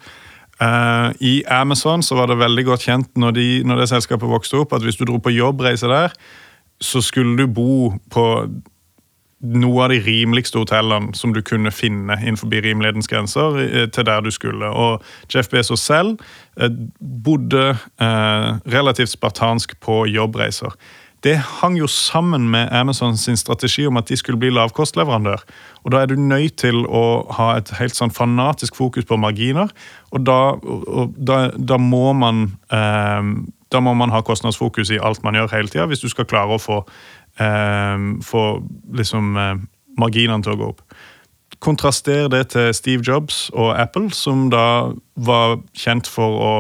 Uh, 0.58 1.14
I 1.22 1.44
Amazon 1.46 2.02
så 2.02 2.16
var 2.18 2.26
det 2.26 2.40
veldig 2.40 2.64
godt 2.66 2.82
kjent 2.82 3.11
når, 3.16 3.30
de, 3.37 3.46
når 3.64 3.84
det 3.84 3.92
selskapet 3.92 4.28
vokste 4.28 4.58
opp, 4.58 4.72
at 4.74 4.82
hvis 4.82 4.98
du 4.98 5.04
dro 5.06 5.20
på 5.22 5.30
jobbreise 5.30 5.87
der, 5.87 6.14
så 6.82 7.00
skulle 7.02 7.37
du 7.38 7.46
bo 7.46 7.94
på 8.11 8.24
noe 9.38 9.85
av 9.85 9.92
de 9.92 10.01
rimeligste 10.03 10.59
hotellene 10.59 11.14
som 11.14 11.33
du 11.35 11.40
kunne 11.46 11.70
finne 11.70 12.16
innenfor 12.18 12.51
rimelighetens 12.51 13.11
grenser 13.11 13.59
eh, 13.62 13.88
til 13.94 14.07
der 14.09 14.22
du 14.24 14.31
skulle. 14.35 14.66
Og 14.66 15.03
Jeff 15.35 15.48
Bezos 15.48 15.85
selv 15.87 16.16
eh, 16.61 16.70
bodde 17.24 17.77
eh, 17.77 18.48
relativt 18.74 19.14
spartansk 19.14 19.79
på 19.81 20.07
jobbreiser. 20.11 20.74
Det 21.22 21.35
hang 21.37 21.79
jo 21.79 21.87
sammen 21.87 22.48
med 22.51 22.68
Amazon 22.72 23.16
sin 23.16 23.37
strategi 23.37 23.87
om 23.87 23.96
at 23.96 24.09
de 24.09 24.16
skulle 24.16 24.38
bli 24.38 24.51
lavkostleverandør. 24.51 25.42
Og 25.85 25.92
Da 25.92 25.98
er 25.98 26.07
du 26.07 26.14
nødt 26.14 26.57
til 26.57 26.87
å 26.87 27.27
ha 27.35 27.57
et 27.57 27.70
helt 27.79 27.94
sånn 27.94 28.14
fanatisk 28.14 28.77
fokus 28.79 29.05
på 29.05 29.16
marginer. 29.16 29.68
Og 30.11 30.27
da, 30.27 30.55
og 30.62 31.14
da, 31.18 31.51
da 31.59 31.77
må 31.77 32.12
man 32.12 32.59
eh, 32.70 33.35
da 33.72 33.81
må 33.85 33.92
man 33.94 34.12
ha 34.14 34.22
kostnadsfokus 34.24 34.90
i 34.94 35.01
alt 35.03 35.22
man 35.24 35.37
gjør 35.37 35.51
hele 35.53 35.68
tida, 35.68 35.87
hvis 35.90 36.01
du 36.01 36.09
skal 36.09 36.29
klare 36.29 36.57
å 36.57 36.62
få 36.62 36.79
eh, 37.38 38.09
få 38.24 38.44
liksom 38.98 39.37
eh, 39.37 39.55
marginene 39.98 40.44
til 40.44 40.55
å 40.55 40.61
gå 40.61 40.72
opp. 40.74 40.98
Kontraster 41.59 42.29
det 42.31 42.44
til 42.53 42.70
Steve 42.74 43.03
Jobs 43.03 43.48
og 43.51 43.72
Apple, 43.74 44.12
som 44.14 44.46
da 44.53 44.92
var 45.18 45.57
kjent 45.74 46.07
for 46.07 46.38
å 46.38 46.53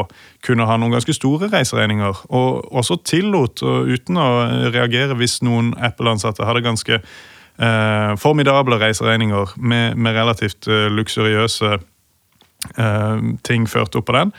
kunne 0.42 0.66
ha 0.66 0.74
noen 0.74 0.96
ganske 0.96 1.14
store 1.14 1.46
reiseregninger. 1.52 2.24
Og 2.34 2.66
også 2.74 2.98
tillot, 3.06 3.62
uten 3.62 4.18
å 4.18 4.28
reagere 4.74 5.14
hvis 5.20 5.38
noen 5.46 5.70
Apple-ansatte 5.78 6.46
hadde 6.48 6.64
ganske 6.66 6.98
eh, 6.98 8.16
formidable 8.18 8.80
reiseregninger 8.82 9.54
med, 9.56 9.94
med 9.94 10.18
relativt 10.18 10.66
eh, 10.66 10.88
luksuriøse 10.90 11.76
eh, 11.78 13.22
ting 13.46 13.70
ført 13.70 13.94
opp 13.98 14.10
på 14.10 14.18
den, 14.18 14.34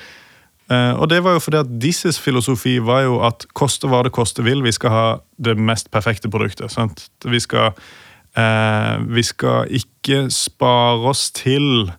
og 0.69 1.07
det 1.09 1.23
var 1.25 1.33
jo 1.33 1.41
fordi 1.41 1.61
at 1.63 1.71
Disses 1.81 2.19
filosofi 2.21 2.75
var 2.85 3.01
jo 3.07 3.17
at 3.25 3.47
koste 3.57 3.89
hva 3.89 4.03
det 4.05 4.13
koste 4.13 4.45
vil, 4.45 4.61
vi 4.61 4.73
skal 4.75 4.93
ha 4.93 5.07
det 5.41 5.57
mest 5.57 5.89
perfekte 5.93 6.29
produktet. 6.29 6.69
Sant? 6.73 7.07
Vi 7.25 7.39
skal, 7.41 7.73
eh, 8.37 8.99
vi 9.09 9.23
skal 9.25 9.71
ikke 9.73 10.27
spare 10.29 11.09
oss 11.09 11.31
til 11.33 11.89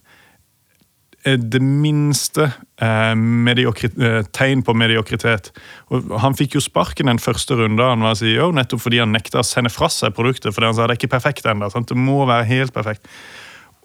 eh, 1.24 1.34
det 1.34 1.62
minste 1.62 2.52
eh, 2.78 3.10
eh, 3.10 4.22
tegn 4.30 4.62
på 4.62 4.74
mediokritet. 4.74 5.50
Og 5.90 6.14
han 6.22 6.38
fikk 6.38 6.54
jo 6.54 6.62
sparken 6.62 7.10
den 7.10 7.18
første 7.18 7.58
runden 7.58 7.82
han 7.82 8.06
var 8.06 8.14
CEO, 8.14 8.52
nettopp 8.54 8.86
fordi 8.86 9.02
han 9.02 9.10
nekta 9.10 9.42
å 9.42 9.46
sende 9.46 9.74
fra 9.74 9.90
seg 9.90 10.14
produktet. 10.14 10.54
fordi 10.54 10.70
han 10.70 10.78
sa 10.78 10.86
det 10.86 10.94
er 10.94 11.02
ikke 11.02 11.16
perfekt 11.18 11.46
enda? 11.46 11.68
Det 11.74 11.98
må 11.98 12.22
være 12.24 12.46
helt 12.54 12.72
perfekt. 12.72 13.08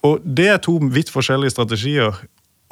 Og 0.06 0.21
Det 0.21 0.48
er 0.48 0.58
to 0.62 0.78
vidt 0.93 1.10
forskjellige 1.10 1.56
strategier. 1.58 2.13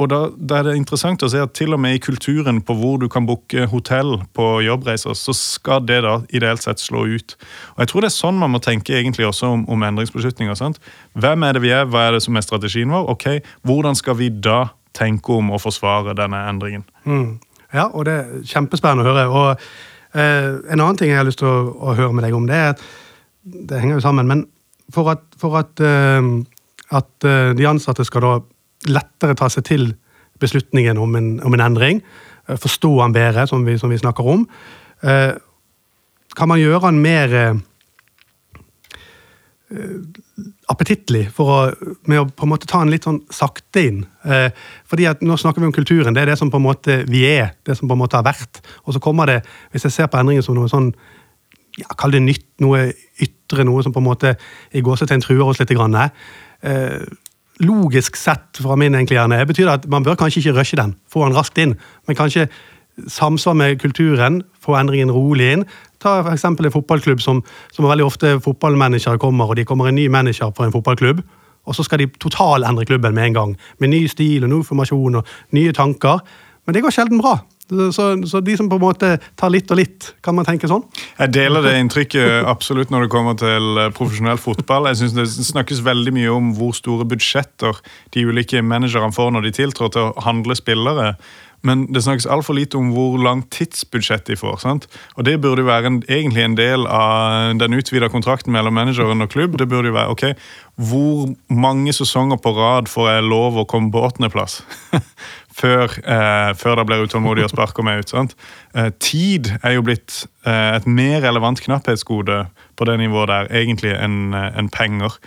Og 0.02 0.10
da, 0.10 0.20
da, 0.34 0.58
er 0.58 0.66
det 0.66 0.78
interessant 0.80 1.22
å 1.22 1.30
se 1.30 1.42
at 1.44 1.52
til 1.54 1.76
og 1.76 1.82
med 1.84 1.94
i 1.96 2.02
kulturen 2.02 2.64
på 2.66 2.74
hvor 2.80 2.98
du 3.02 3.06
kan 3.12 3.28
booke 3.30 3.68
hotell 3.70 4.16
på 4.34 4.48
jobbreiser, 4.66 5.14
så 5.14 5.36
skal 5.38 5.84
det 5.86 6.00
da 6.06 6.16
ideelt 6.34 6.66
sett 6.66 6.82
slå 6.82 7.04
ut. 7.12 7.36
Og 7.76 7.84
Jeg 7.84 7.92
tror 7.92 8.02
det 8.02 8.10
er 8.10 8.16
sånn 8.16 8.40
man 8.42 8.56
må 8.56 8.62
tenke 8.64 8.96
egentlig 8.98 9.28
også 9.30 9.52
om, 9.54 9.66
om 9.70 9.86
endringsbeslutninger. 9.86 10.58
sant? 10.58 10.82
Hvem 11.14 11.46
er 11.46 11.54
det 11.54 11.62
vi 11.62 11.74
er, 11.76 11.86
hva 11.86 12.08
er 12.08 12.18
det 12.18 12.24
som 12.26 12.38
er 12.38 12.46
strategien 12.46 12.90
vår? 12.90 13.06
Ok, 13.14 13.28
Hvordan 13.62 13.98
skal 14.00 14.18
vi 14.18 14.32
da 14.34 14.74
tenke 14.98 15.38
om 15.38 15.54
å 15.54 15.62
forsvare 15.62 16.16
denne 16.18 16.42
endringen? 16.50 16.88
Mm. 17.06 17.38
Ja, 17.74 17.90
og 17.90 18.08
det 18.10 18.16
er 18.18 18.48
kjempespennende 18.50 19.06
å 19.06 19.14
høre. 19.14 19.28
Og 19.30 20.18
eh, 20.18 20.50
En 20.74 20.80
annen 20.80 20.98
ting 20.98 21.14
jeg 21.14 21.22
har 21.22 21.30
lyst 21.30 21.42
til 21.42 21.50
å, 21.50 21.70
å, 21.70 21.94
høre 21.98 22.14
med 22.18 22.26
deg 22.26 22.38
om, 22.38 22.50
det 22.50 22.58
er 22.58 22.74
at 22.74 22.82
det 23.44 23.78
henger 23.78 24.00
jo 24.00 24.06
sammen, 24.08 24.26
men 24.30 24.46
for 24.94 25.10
at, 25.12 25.22
for 25.38 25.58
at, 25.60 25.78
eh, 25.86 26.34
at 26.98 27.30
eh, 27.30 27.54
de 27.58 27.70
ansatte 27.70 28.06
skal 28.10 28.26
da 28.26 28.34
lettere 28.90 29.36
ta 29.40 29.50
seg 29.52 29.68
til 29.68 29.94
beslutningen 30.42 30.98
om 31.00 31.16
en, 31.16 31.30
om 31.46 31.54
en 31.56 31.66
endring. 31.66 32.02
Eh, 32.48 32.58
forstå 32.60 32.92
den 33.02 33.14
bedre, 33.16 33.48
som 33.48 33.66
vi, 33.66 33.78
som 33.80 33.90
vi, 33.94 33.98
snakker 34.02 34.24
om. 34.36 34.48
Eh, 35.04 35.34
kan 36.36 36.50
man 36.50 36.60
gjøre 36.62 36.90
den 36.90 37.02
mer 37.04 37.36
eh, 37.38 37.54
appetittlig 40.72 41.28
for 41.34 41.52
å, 41.54 41.60
med 42.10 42.22
å 42.22 42.28
på 42.30 42.46
en 42.46 42.52
måte 42.52 42.70
ta 42.70 42.82
den 42.84 42.94
litt 42.94 43.08
sånn 43.08 43.22
sakte 43.34 43.86
inn. 43.88 44.00
Eh, 44.26 44.50
fordi 44.90 45.08
at 45.10 45.24
Nå 45.26 45.38
snakker 45.40 45.64
vi 45.64 45.70
om 45.70 45.76
kulturen. 45.76 46.14
Det 46.16 46.24
er 46.24 46.34
det 46.34 46.40
som 46.42 46.52
på 46.54 46.60
en 46.62 46.68
måte 46.68 47.02
vi 47.10 47.26
er. 47.30 47.54
Det 47.66 47.78
som 47.80 47.90
på 47.90 47.96
en 47.98 48.04
måte 48.04 48.20
har 48.20 48.28
vært. 48.28 48.64
Og 48.84 48.96
så 48.96 49.04
kommer 49.04 49.30
det, 49.30 49.40
hvis 49.72 49.88
jeg 49.88 49.98
ser 49.98 50.12
på 50.12 50.20
endringen 50.20 50.46
som 50.46 50.58
noe 50.58 50.72
sånn 50.72 50.94
ja, 51.80 51.90
Kall 51.98 52.14
det 52.14 52.22
nytt, 52.22 52.46
noe 52.62 52.92
ytre, 53.24 53.64
noe 53.66 53.82
som 53.82 53.94
på 53.94 54.02
en 54.02 54.06
måte 54.06 54.36
i 54.78 54.84
gåsetegn 54.86 55.24
truer 55.24 55.48
oss 55.48 55.58
litt. 55.62 55.74
Grann, 55.74 55.96
eh, 55.98 57.02
logisk 57.62 58.16
sett 58.18 58.62
fra 58.62 58.76
min 58.80 58.96
egentlig 58.96 59.20
hjerne 59.20 59.46
betyr 59.46 59.68
det 59.68 59.74
at 59.74 59.90
man 59.92 60.06
bør 60.06 60.18
kanskje 60.18 60.42
ikke 60.42 60.56
rushe 60.58 60.80
den, 60.80 60.96
få 61.12 61.26
den 61.28 61.36
raskt 61.38 61.60
inn, 61.62 61.76
men 62.08 62.18
kanskje 62.18 62.48
samsvar 63.08 63.54
med 63.58 63.80
kulturen, 63.82 64.42
få 64.62 64.76
endringen 64.78 65.12
rolig 65.12 65.52
inn. 65.54 65.66
Ta 66.02 66.20
f.eks. 66.22 66.44
en 66.46 66.74
fotballklubb 66.74 67.22
som, 67.22 67.42
som 67.74 67.88
veldig 67.90 68.06
ofte 68.06 68.36
fotballmanagere 68.44 69.22
kommer, 69.22 69.50
og 69.50 69.58
de 69.58 69.66
kommer 69.66 69.90
en 69.90 69.98
ny 69.98 70.08
manager 70.08 70.52
for 70.56 70.66
en 70.66 70.74
fotballklubb. 70.74 71.24
Og 71.64 71.76
så 71.76 71.86
skal 71.88 72.04
de 72.04 72.10
totalendre 72.20 72.86
klubben 72.86 73.16
med 73.16 73.32
en 73.32 73.34
gang, 73.34 73.58
med 73.80 73.94
ny 73.94 74.06
stil 74.12 74.44
og 74.44 74.52
ny 74.52 74.64
formasjon 74.68 75.22
og 75.22 75.28
nye 75.56 75.74
tanker. 75.74 76.20
Men 76.66 76.76
det 76.76 76.84
går 76.84 76.96
sjelden 76.96 77.22
bra. 77.22 77.38
Så, 77.96 78.08
så, 78.30 78.42
de 78.44 78.58
som 78.60 78.70
på 78.72 78.80
en 78.80 78.84
måte 78.84 79.14
tar 79.40 79.54
litt 79.54 79.72
og 79.74 79.80
litt, 79.80 80.12
kan 80.26 80.36
man 80.38 80.48
tenke 80.48 80.70
sånn? 80.70 80.86
Jeg 81.20 81.34
deler 81.36 81.66
det 81.66 81.76
inntrykket 81.82 82.50
absolutt 82.50 82.94
når 82.94 83.06
det 83.06 83.14
kommer 83.14 83.38
til 83.40 83.80
eh, 83.82 83.94
profesjonell 83.96 84.42
fotball. 84.42 84.90
Jeg 84.92 85.04
synes 85.04 85.18
Det 85.18 85.48
snakkes 85.52 85.84
veldig 85.86 86.16
mye 86.16 86.34
om 86.34 86.52
hvor 86.58 86.76
store 86.78 87.08
budsjetter 87.10 87.80
de 88.16 88.28
ulike 88.28 88.62
managerne 88.66 89.16
får 89.16 89.34
når 89.34 89.48
de 89.50 89.58
tiltrår 89.62 89.96
til 89.96 90.10
å 90.10 90.28
handle 90.28 90.58
spillere. 90.60 91.16
Men 91.64 91.86
det 91.96 92.02
snakkes 92.04 92.28
altfor 92.28 92.58
lite 92.58 92.76
om 92.76 92.90
hvor 92.92 93.16
langt 93.24 93.48
tidsbudsjett 93.56 94.28
de 94.28 94.36
får. 94.36 94.58
sant? 94.60 94.88
Og 95.16 95.24
Det 95.24 95.42
burde 95.42 95.64
jo 95.64 95.70
være 95.70 95.88
en, 95.88 96.04
egentlig 96.10 96.44
en 96.44 96.58
del 96.58 96.88
av 96.88 97.56
den 97.60 97.74
utvida 97.80 98.10
kontrakten 98.12 98.52
mellom 98.52 98.76
manageren 98.76 99.24
og 99.24 99.30
klubb. 99.32 99.56
Det 99.58 99.70
burde 99.72 99.88
jo 99.88 99.96
være 99.96 100.12
ok, 100.12 100.24
hvor 100.76 101.32
mange 101.48 101.94
sesonger 101.94 102.38
på 102.38 102.52
rad 102.58 102.92
får 102.92 103.10
jeg 103.10 103.30
lov 103.30 103.62
å 103.62 103.66
komme 103.70 103.92
på 103.92 104.04
åttendeplass? 104.04 104.60
før, 105.54 105.94
eh, 106.04 106.52
før 106.58 106.80
det 106.80 106.86
blir 106.90 107.06
utålmodig 107.06 107.46
og 107.46 107.54
sparker 107.54 107.86
meg 107.86 108.04
ut. 108.04 108.10
sant? 108.10 108.36
Eh, 108.76 108.90
tid 109.00 109.52
er 109.62 109.78
jo 109.78 109.86
blitt 109.86 110.26
eh, 110.46 110.76
et 110.76 110.88
mer 110.88 111.22
relevant 111.22 111.62
knapphetsgode 111.62 112.46
på 112.76 112.86
det 112.90 113.00
nivået 113.00 113.30
der 113.30 113.52
egentlig 113.62 113.94
enn 113.94 114.34
eh, 114.34 114.52
en 114.58 114.70
penger 114.70 115.20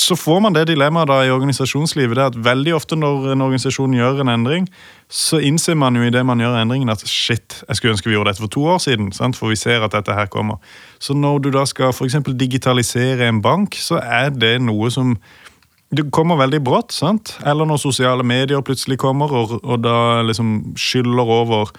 så 0.00 0.14
får 0.16 0.38
man 0.40 0.54
det 0.54 0.68
dilemmaet 0.70 1.08
da 1.10 1.18
i 1.26 1.32
organisasjonslivet. 1.34 2.16
det 2.16 2.22
at 2.24 2.44
Veldig 2.44 2.74
ofte 2.74 2.96
når 2.96 3.32
en 3.32 3.42
organisasjon 3.42 3.94
gjør 3.94 4.22
en 4.22 4.28
endring, 4.28 4.68
så 5.08 5.40
innser 5.42 5.74
man 5.74 5.96
jo 5.96 6.02
i 6.06 6.12
det 6.14 6.22
man 6.26 6.40
gjør 6.40 6.60
endringen 6.60 6.92
at 6.92 7.02
shit, 7.08 7.64
jeg 7.68 7.76
skulle 7.76 7.96
ønske 7.96 8.08
vi 8.08 8.14
gjorde 8.14 8.30
dette 8.30 8.44
for 8.44 8.54
to 8.54 8.64
år 8.64 8.78
siden. 8.78 9.12
Sant? 9.12 9.36
For 9.36 9.50
vi 9.50 9.56
ser 9.56 9.82
at 9.82 9.92
dette 9.92 10.14
her 10.14 10.30
kommer. 10.30 10.56
Så 10.98 11.14
når 11.14 11.38
du 11.38 11.50
da 11.50 11.64
skal 11.66 11.92
for 11.92 12.06
digitalisere 12.06 13.28
en 13.28 13.42
bank, 13.42 13.74
så 13.74 13.98
er 13.98 14.30
det 14.30 14.60
noe 14.62 14.90
som 14.90 15.16
det 15.90 16.10
kommer 16.14 16.38
veldig 16.38 16.60
brått. 16.62 16.92
sant? 16.94 17.34
Eller 17.46 17.66
når 17.66 17.82
sosiale 17.82 18.26
medier 18.26 18.62
plutselig 18.62 18.98
kommer 19.02 19.32
og, 19.34 19.56
og 19.64 19.82
da 19.82 20.22
liksom 20.22 20.76
skyller 20.78 21.32
over 21.40 21.72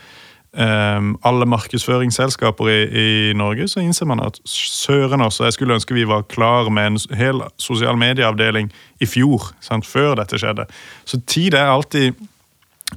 um, 0.52 1.14
alle 1.24 1.48
markedsføringsselskaper 1.48 2.70
i, 2.70 2.80
i, 2.92 3.34
Norge, 3.38 3.70
så 3.72 3.80
innser 3.80 4.10
man 4.10 4.24
at 4.24 4.40
søren 4.46 5.24
også, 5.24 5.46
jeg 5.48 5.56
skulle 5.56 5.78
ønske 5.80 5.96
vi 5.96 6.08
var 6.08 6.28
klar 6.30 6.70
med 6.70 6.92
en 6.92 7.18
hel 7.18 7.44
sosial 7.58 7.98
medieavdeling 7.98 8.72
i 9.00 9.08
fjor, 9.08 9.54
sant, 9.64 9.88
før 9.88 10.18
dette 10.20 10.40
skjedde. 10.42 10.68
Så 11.06 11.22
tid 11.28 11.56
er 11.56 11.72
alltid, 11.72 12.20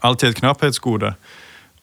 alltid 0.02 0.32
et 0.32 0.42
knapphetsgode. 0.42 1.14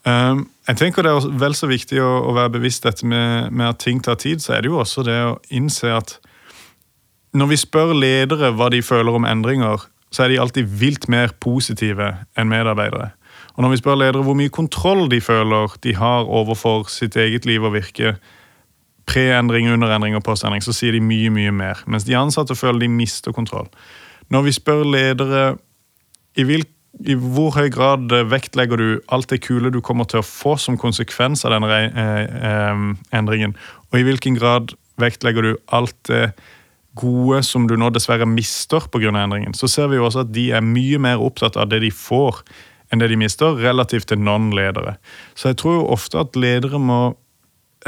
Um, 0.03 0.49
jeg 0.67 0.77
tenker 0.77 1.03
Det 1.05 1.11
er 1.11 1.39
vel 1.39 1.53
så 1.53 1.67
viktig 1.69 1.99
å, 2.01 2.09
å 2.25 2.33
være 2.33 2.55
bevisst 2.57 2.83
dette 2.83 3.05
med, 3.05 3.51
med, 3.51 3.67
at 3.69 3.79
ting 3.79 4.01
tar 4.03 4.17
tid. 4.17 4.41
Så 4.41 4.55
er 4.55 4.63
det 4.63 4.71
jo 4.71 4.79
også 4.81 5.05
det 5.05 5.17
å 5.27 5.35
innse 5.53 5.93
at 5.93 6.17
når 7.33 7.47
vi 7.51 7.59
spør 7.59 7.93
ledere 7.95 8.51
hva 8.55 8.69
de 8.73 8.81
føler 8.83 9.15
om 9.15 9.25
endringer, 9.27 9.87
så 10.11 10.25
er 10.25 10.33
de 10.33 10.39
alltid 10.43 10.67
vilt 10.81 11.07
mer 11.11 11.31
positive 11.39 12.09
enn 12.37 12.51
medarbeidere. 12.51 13.13
Og 13.55 13.63
når 13.63 13.73
vi 13.73 13.79
spør 13.79 13.99
ledere 13.99 14.25
hvor 14.25 14.35
mye 14.37 14.51
kontroll 14.51 15.07
de 15.11 15.21
føler 15.23 15.75
de 15.83 15.95
har 15.95 16.27
overfor 16.27 16.89
sitt 16.91 17.15
eget 17.19 17.47
liv 17.47 17.63
og 17.63 17.75
virke, 17.75 18.15
pre-endring, 19.07 19.67
underendring 19.71 20.15
og 20.15 20.23
postendring, 20.23 20.63
så 20.63 20.75
sier 20.75 20.95
de 20.95 21.01
mye, 21.03 21.31
mye 21.33 21.51
mer. 21.55 21.81
Mens 21.87 22.05
de 22.07 22.15
ansatte 22.15 22.55
føler 22.55 22.83
de 22.83 22.91
mister 22.91 23.33
kontroll. 23.35 23.67
Når 24.31 24.45
vi 24.47 24.55
spør 24.55 24.83
ledere 24.87 25.41
i, 26.39 26.45
vil, 26.47 26.63
i 27.07 27.15
hvor 27.15 27.55
høy 27.57 27.67
grad 27.73 28.13
vektlegger 28.31 28.79
du 28.79 28.87
alt 29.11 29.31
det 29.31 29.41
kule 29.43 29.71
du 29.73 29.81
kommer 29.83 30.07
til 30.07 30.21
å 30.21 30.27
få 30.27 30.55
som 30.61 30.79
konsekvens 30.79 31.43
av 31.47 31.55
denne 31.55 31.81
eh, 31.89 32.39
eh, 32.51 32.85
endringen, 33.17 33.57
og 33.91 33.99
i 33.99 34.05
hvilken 34.07 34.37
grad 34.39 34.75
vektlegger 35.01 35.49
du 35.49 35.53
alt 35.75 35.97
det 36.07 36.29
gode 36.99 37.41
som 37.47 37.67
du 37.69 37.77
nå 37.79 37.89
dessverre 37.93 38.27
mister 38.27 38.83
pga. 38.91 39.11
endringen, 39.23 39.53
så 39.53 39.67
ser 39.67 39.91
vi 39.91 39.99
jo 39.99 40.05
også 40.07 40.25
at 40.25 40.33
de 40.35 40.49
er 40.51 40.65
mye 40.65 40.99
mer 40.99 41.23
opptatt 41.23 41.57
av 41.57 41.69
det 41.71 41.81
de 41.85 41.91
får, 41.91 42.43
enn 42.91 42.99
det 42.99 43.11
de 43.11 43.19
mister, 43.19 43.55
relativt 43.55 44.09
til 44.11 44.19
non-ledere. 44.19 44.97
Så 45.35 45.51
jeg 45.51 45.61
tror 45.61 45.79
jo 45.79 45.91
ofte 45.95 46.19
at 46.19 46.35
ledere 46.35 46.79
må 46.79 47.15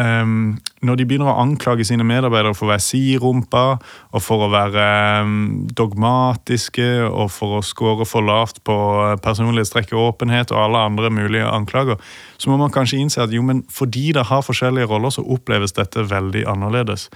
um, 0.02 0.58
Når 0.84 0.98
de 1.00 1.06
begynner 1.08 1.30
å 1.32 1.42
anklage 1.42 1.86
sine 1.88 2.06
medarbeidere 2.08 2.56
for 2.58 2.68
å 2.68 2.72
være 2.74 2.84
sirumpa, 2.86 3.64
og 4.12 4.24
for 4.24 4.46
å 4.46 4.50
være 4.54 4.88
um, 5.24 5.36
dogmatiske, 5.72 6.88
og 7.08 7.32
for 7.34 7.60
å 7.60 7.64
score 7.66 8.08
for 8.10 8.26
lavt 8.26 8.64
på 8.68 8.76
personlighetstrekk 9.24 9.94
og 9.96 10.10
åpenhet 10.14 10.52
og 10.54 10.64
alle 10.66 10.84
andre 10.90 11.12
mulige 11.14 11.48
anklager, 11.50 12.02
så 12.38 12.52
må 12.52 12.60
man 12.62 12.74
kanskje 12.74 13.00
innse 13.04 13.24
at 13.24 13.34
jo, 13.34 13.46
men 13.46 13.64
fordi 13.72 14.12
det 14.18 14.28
har 14.32 14.46
forskjellige 14.46 14.90
roller, 14.92 15.14
så 15.14 15.24
oppleves 15.24 15.76
dette 15.78 16.08
veldig 16.10 16.46
annerledes. 16.52 17.10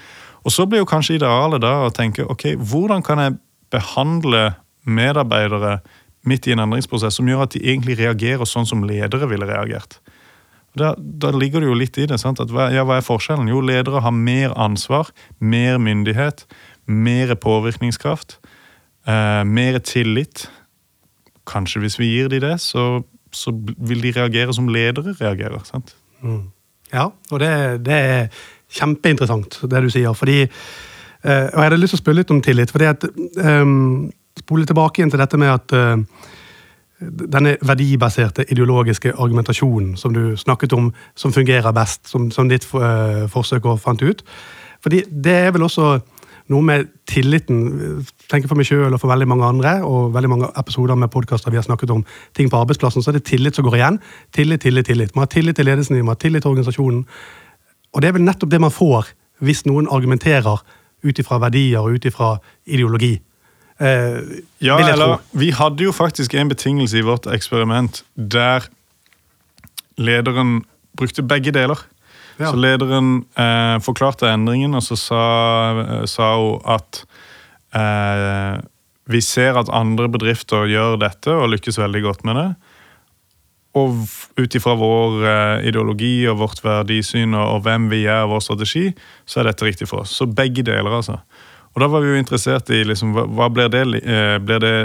Og 0.45 0.53
så 0.55 0.67
blir 0.69 0.83
jo 0.83 0.89
kanskje 0.89 1.17
idealet 1.19 1.63
da 1.63 1.79
å 1.85 1.93
tenke 1.93 2.25
ok, 2.27 2.53
hvordan 2.61 3.03
kan 3.03 3.19
jeg 3.23 3.39
behandle 3.73 4.53
medarbeidere 4.87 5.81
midt 6.27 6.47
i 6.47 6.53
en 6.55 6.63
endringsprosess 6.65 7.19
som 7.19 7.27
gjør 7.29 7.45
at 7.45 7.55
de 7.55 7.63
egentlig 7.63 7.97
reagerer 7.99 8.47
sånn 8.47 8.67
som 8.67 8.85
ledere 8.87 9.29
ville 9.29 9.47
reagert. 9.47 9.99
Da, 10.77 10.93
da 10.97 11.31
ligger 11.35 11.63
det 11.63 11.69
jo 11.69 11.77
litt 11.77 11.97
i 11.97 12.07
det. 12.09 12.19
sant? 12.21 12.41
At, 12.43 12.51
ja, 12.73 12.85
Hva 12.87 12.99
er 12.99 13.05
forskjellen? 13.05 13.49
Jo, 13.51 13.61
ledere 13.65 14.03
har 14.05 14.13
mer 14.15 14.55
ansvar, 14.57 15.11
mer 15.39 15.79
myndighet, 15.81 16.45
mer 16.87 17.33
påvirkningskraft, 17.35 18.37
eh, 19.07 19.43
mer 19.43 19.79
tillit. 19.79 20.47
Kanskje 21.47 21.83
hvis 21.83 21.99
vi 21.99 22.11
gir 22.11 22.29
de 22.33 22.41
det, 22.43 22.57
så, 22.61 23.01
så 23.31 23.53
vil 23.77 24.03
de 24.03 24.13
reagere 24.19 24.53
som 24.53 24.69
ledere 24.69 25.15
reagerer. 25.19 25.63
sant? 25.65 25.95
Mm. 26.21 26.45
Ja, 26.93 27.09
og 27.31 27.39
det, 27.43 27.51
det, 27.85 27.93
er 27.93 28.29
kjempeinteressant, 28.71 29.59
det 29.69 29.81
du 29.83 29.89
sier. 29.91 30.13
fordi 30.13 30.41
eh, 30.43 31.47
og 31.47 31.57
Jeg 31.57 31.65
hadde 31.65 31.81
lyst 31.81 31.95
til 31.95 32.01
å 32.01 32.05
spørre 32.05 32.21
litt 32.21 32.31
om 32.31 32.41
tillit. 32.41 32.71
fordi 32.71 32.85
at 32.85 33.03
eh, 33.03 33.75
spole 34.37 34.67
tilbake 34.67 35.01
igjen 35.01 35.11
til 35.13 35.21
dette 35.21 35.39
med 35.39 35.53
at 35.53 35.73
uh, 35.75 35.97
denne 36.99 37.57
verdibaserte 37.61 38.45
ideologiske 38.51 39.13
argumentasjonen 39.13 39.95
som 39.97 40.13
du 40.13 40.37
snakket 40.37 40.73
om, 40.73 40.93
som 41.15 41.33
fungerer 41.33 41.71
best, 41.71 42.07
som, 42.09 42.31
som 42.31 42.49
ditt 42.49 42.65
uh, 42.73 43.27
forsøk 43.29 43.67
fant 43.81 44.01
ut. 44.01 44.23
Fordi 44.81 45.03
det 45.09 45.33
er 45.33 45.51
vel 45.51 45.67
også 45.67 45.99
noe 46.47 46.63
med 46.63 46.87
tilliten. 47.07 48.05
tenker 48.31 48.47
for 48.47 48.57
meg 48.57 48.67
sjøl 48.69 48.93
og 48.93 49.01
for 49.01 49.11
veldig 49.11 49.27
mange 49.27 49.45
andre, 49.45 49.73
og 49.83 50.13
veldig 50.15 50.29
mange 50.29 50.49
episoder 50.57 50.95
med 50.95 51.11
podkaster 51.11 51.51
vi 51.51 51.59
har 51.59 51.67
snakket 51.67 51.91
om 51.91 52.05
ting 52.33 52.49
på 52.49 52.57
arbeidsplassen, 52.57 53.03
så 53.03 53.11
er 53.11 53.19
det 53.19 53.27
tillit 53.27 53.55
som 53.55 53.65
går 53.67 53.75
igjen. 53.75 53.99
Tillit, 54.33 54.61
tillit, 54.61 54.85
tillit. 54.85 55.15
Man 55.15 55.27
har 55.27 55.33
tillit 55.33 55.55
til 55.55 55.65
ledelsen 55.65 55.99
man 55.99 56.15
har 56.15 56.21
tillit 56.23 56.41
til 56.41 56.49
organisasjonen. 56.49 57.05
Og 57.93 58.01
det 58.01 58.07
er 58.07 58.17
vel 58.17 58.25
nettopp 58.25 58.51
det 58.51 58.61
man 58.61 58.71
får 58.71 59.13
hvis 59.39 59.65
noen 59.65 59.87
argumenterer 59.91 60.63
ut 61.03 61.19
ifra 61.19 61.37
verdier 61.39 61.79
og 61.83 61.97
ut 61.97 62.05
ifra 62.05 62.37
ideologi. 62.65 63.17
Eh, 63.77 64.41
ja, 64.63 64.79
eller 64.81 65.19
Vi 65.37 65.51
hadde 65.53 65.83
jo 65.85 65.91
faktisk 65.93 66.33
en 66.33 66.49
betingelse 66.49 66.97
i 66.97 67.05
vårt 67.05 67.27
eksperiment 67.29 68.01
der 68.15 68.65
lederen 69.97 70.63
brukte 70.97 71.25
begge 71.25 71.53
deler. 71.53 71.77
Ja. 72.37 72.51
Så 72.51 72.57
lederen 72.61 73.25
eh, 73.37 73.77
forklarte 73.81 74.29
endringen, 74.29 74.75
og 74.77 74.83
så 74.85 74.97
sa, 74.97 75.21
eh, 75.81 76.05
sa 76.09 76.33
hun 76.37 76.61
at 76.69 77.03
eh, 77.73 78.57
vi 79.09 79.21
ser 79.23 79.57
at 79.57 79.71
andre 79.73 80.09
bedrifter 80.11 80.67
gjør 80.69 80.99
dette 81.01 81.33
og 81.33 81.49
lykkes 81.53 81.79
veldig 81.81 82.03
godt 82.05 82.25
med 82.27 82.37
det. 82.37 82.47
Og 83.77 84.05
ut 84.37 84.57
ifra 84.57 84.75
vår 84.77 85.25
eh, 85.31 85.67
ideologi 85.69 86.27
og 86.29 86.41
vårt 86.43 86.61
verdisyn 86.65 87.33
og, 87.37 87.55
og, 87.55 87.61
hvem 87.65 87.89
vi 87.93 88.05
er 88.05 88.25
og 88.25 88.35
vår 88.35 88.45
strategi, 88.49 88.85
så 89.25 89.41
er 89.41 89.51
dette 89.51 89.65
riktig 89.65 89.89
for 89.89 90.05
oss. 90.05 90.13
Så 90.17 90.29
begge 90.29 90.65
deler, 90.65 90.93
altså. 90.99 91.21
Og 91.77 91.83
da 91.83 91.91
var 91.93 92.01
vi 92.01 92.09
jo 92.09 92.17
interessert 92.17 92.71
i 92.73 92.79
liksom, 92.89 93.11
hva 93.13 93.51
blir 93.53 93.67
det, 93.69 93.83
blir 93.85 94.61
det, 94.63 94.75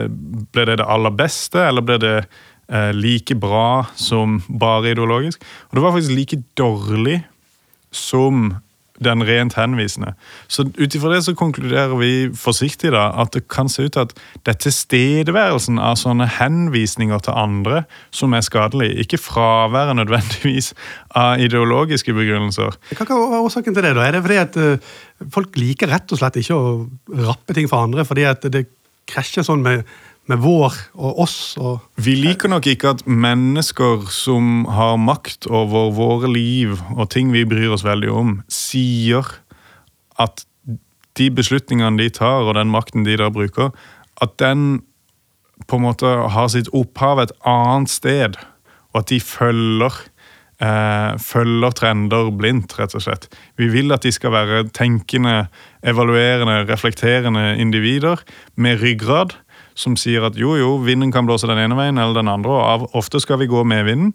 blir 0.52 0.66
det, 0.68 0.74
det 0.82 0.88
aller 0.92 1.14
beste, 1.16 1.56
eller 1.64 1.80
blir 1.88 2.02
det 2.02 2.18
eh, 2.20 2.90
like 2.92 3.32
bra 3.40 3.86
som 3.96 4.42
bare 4.60 4.92
ideologisk? 4.92 5.40
Og 5.70 5.78
det 5.78 5.84
var 5.86 5.94
faktisk 5.94 6.12
like 6.12 6.42
dårlig 6.60 7.22
som 7.96 8.50
den 9.04 9.24
rent 9.26 9.56
henvisende. 9.58 10.14
Så 10.48 10.64
ut 10.66 10.94
ifra 10.94 11.12
det 11.12 11.22
så 11.26 11.34
konkluderer 11.38 11.94
vi 12.00 12.12
forsiktig 12.36 12.92
da, 12.94 13.08
at 13.22 13.32
det 13.36 13.44
kan 13.52 13.70
se 13.72 13.86
ut 13.86 13.94
til 13.96 14.06
at 14.06 14.14
det 14.44 14.54
er 14.54 14.60
tilstedeværelsen 14.64 15.80
av 15.82 15.96
sånne 16.00 16.28
henvisninger 16.38 17.24
til 17.26 17.38
andre 17.38 17.84
som 18.14 18.34
er 18.36 18.44
skadelig, 18.46 18.92
ikke 19.04 19.20
fraværet 19.20 19.98
nødvendigvis 20.00 20.72
av 21.18 21.42
ideologiske 21.42 22.14
begrunnelser. 22.16 22.78
Hva 22.98 23.08
er 23.08 23.40
årsaken 23.42 23.76
til 23.76 23.88
det? 23.88 23.96
da? 23.98 24.06
Er 24.06 24.16
det 24.16 24.22
fordi 24.26 24.40
at 24.42 24.60
uh, 24.60 24.94
folk 25.32 25.58
liker 25.60 25.92
rett 25.92 26.14
og 26.14 26.22
slett 26.22 26.40
ikke 26.40 26.56
å 26.56 26.72
rappe 27.28 27.56
ting 27.56 27.68
for 27.70 27.84
andre, 27.84 28.06
fordi 28.08 28.26
at 28.28 28.46
det 28.52 28.66
krasjer 29.10 29.46
sånn 29.46 29.64
med 29.64 29.86
med 30.30 30.42
vår 30.42 30.76
og 30.94 31.22
oss. 31.24 31.38
Og 31.58 31.82
vi 32.00 32.14
liker 32.18 32.52
nok 32.52 32.68
ikke 32.70 32.94
at 32.94 33.04
mennesker 33.06 34.06
som 34.12 34.64
har 34.70 35.00
makt 35.00 35.48
over 35.50 35.90
våre 35.96 36.30
liv 36.30 36.78
og 36.94 37.08
ting 37.14 37.32
vi 37.34 37.46
bryr 37.48 37.74
oss 37.74 37.86
veldig 37.86 38.12
om, 38.12 38.36
sier 38.52 39.26
at 40.22 40.44
de 41.18 41.28
beslutningene 41.34 42.00
de 42.00 42.08
tar, 42.14 42.46
og 42.46 42.56
den 42.56 42.70
makten 42.72 43.04
de 43.04 43.18
da 43.20 43.28
bruker, 43.32 43.72
at 44.22 44.38
den 44.40 44.82
på 45.68 45.78
en 45.78 45.84
måte 45.84 46.08
har 46.08 46.48
sitt 46.50 46.70
opphav 46.74 47.20
et 47.22 47.34
annet 47.48 47.92
sted, 47.92 48.38
og 48.92 49.02
at 49.02 49.12
de 49.12 49.20
følger 49.22 49.92
eh, 50.62 51.12
følger 51.22 51.76
trender 51.76 52.30
blindt, 52.38 52.76
rett 52.78 52.96
og 52.96 53.04
slett. 53.04 53.28
Vi 53.60 53.68
vil 53.72 53.92
at 53.94 54.06
de 54.06 54.12
skal 54.14 54.34
være 54.34 54.64
tenkende, 54.74 55.46
evaluerende, 55.84 56.62
reflekterende 56.70 57.56
individer 57.60 58.22
med 58.54 58.82
ryggrad 58.82 59.36
som 59.78 59.96
sier 59.96 60.24
at 60.26 60.36
jo, 60.38 60.54
jo, 60.58 60.74
vinden 60.84 61.12
kan 61.12 61.26
blåse 61.28 61.48
den 61.48 61.60
ene 61.60 61.76
veien 61.78 62.00
eller 62.00 62.20
den 62.20 62.30
andre, 62.32 62.52
og 62.52 62.62
av, 62.62 62.86
ofte 62.98 63.20
skal 63.22 63.40
vi 63.40 63.50
gå 63.50 63.64
med 63.64 63.86
vinden, 63.88 64.12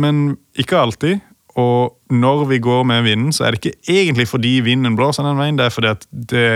men 0.00 0.22
ikke 0.58 0.78
alltid. 0.80 1.20
Og 1.60 1.98
når 2.08 2.46
vi 2.48 2.58
går 2.64 2.84
med 2.88 3.02
vinden, 3.04 3.32
så 3.32 3.44
er 3.44 3.52
det 3.52 3.60
ikke 3.60 3.92
egentlig 3.92 4.28
fordi 4.30 4.54
vinden 4.64 4.96
blåser 4.96 5.26
den 5.26 5.40
veien, 5.40 5.58
det 5.58 5.68
er 5.68 5.74
fordi 5.74 5.90
at 5.90 6.06
det 6.12 6.46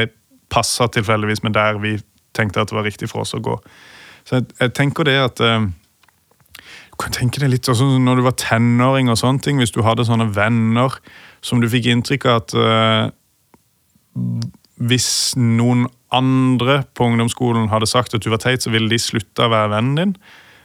passer 0.52 0.88
tilfeldigvis 0.94 1.42
med 1.44 1.56
der 1.56 1.80
vi 1.82 1.98
tenkte 2.36 2.62
at 2.62 2.70
det 2.70 2.76
var 2.76 2.86
riktig 2.86 3.10
for 3.10 3.24
oss 3.24 3.34
å 3.36 3.42
gå. 3.44 3.58
Så 4.24 4.40
jeg, 4.40 4.48
jeg 4.60 4.72
tenker 4.76 5.06
det 5.06 5.16
at 5.20 5.42
eh, 5.44 5.68
Du 6.96 7.02
kan 7.02 7.12
tenke 7.12 7.42
deg 7.42 7.52
litt 7.52 7.68
sånn 7.68 8.06
når 8.06 8.18
du 8.18 8.24
var 8.24 8.38
tenåring 8.40 9.10
og 9.12 9.18
sånne 9.20 9.42
ting, 9.44 9.60
hvis 9.60 9.74
du 9.74 9.82
hadde 9.84 10.06
sånne 10.08 10.30
venner 10.32 10.94
som 11.44 11.60
du 11.60 11.68
fikk 11.68 11.90
inntrykk 11.92 12.24
av 12.30 12.38
at 12.40 12.54
eh, 12.56 13.02
hvis 14.88 15.10
noen 15.36 15.86
andre 16.14 16.82
på 16.94 17.06
ungdomsskolen 17.10 17.70
hadde 17.72 17.88
sagt 17.90 18.14
at 18.14 18.24
du 18.24 18.30
var 18.30 18.42
teit, 18.42 18.62
så 18.62 18.72
ville 18.72 18.90
de 18.90 18.98
slutte 19.00 19.46
å 19.46 19.52
være 19.52 19.72
vennen 19.74 19.96
din. 19.98 20.16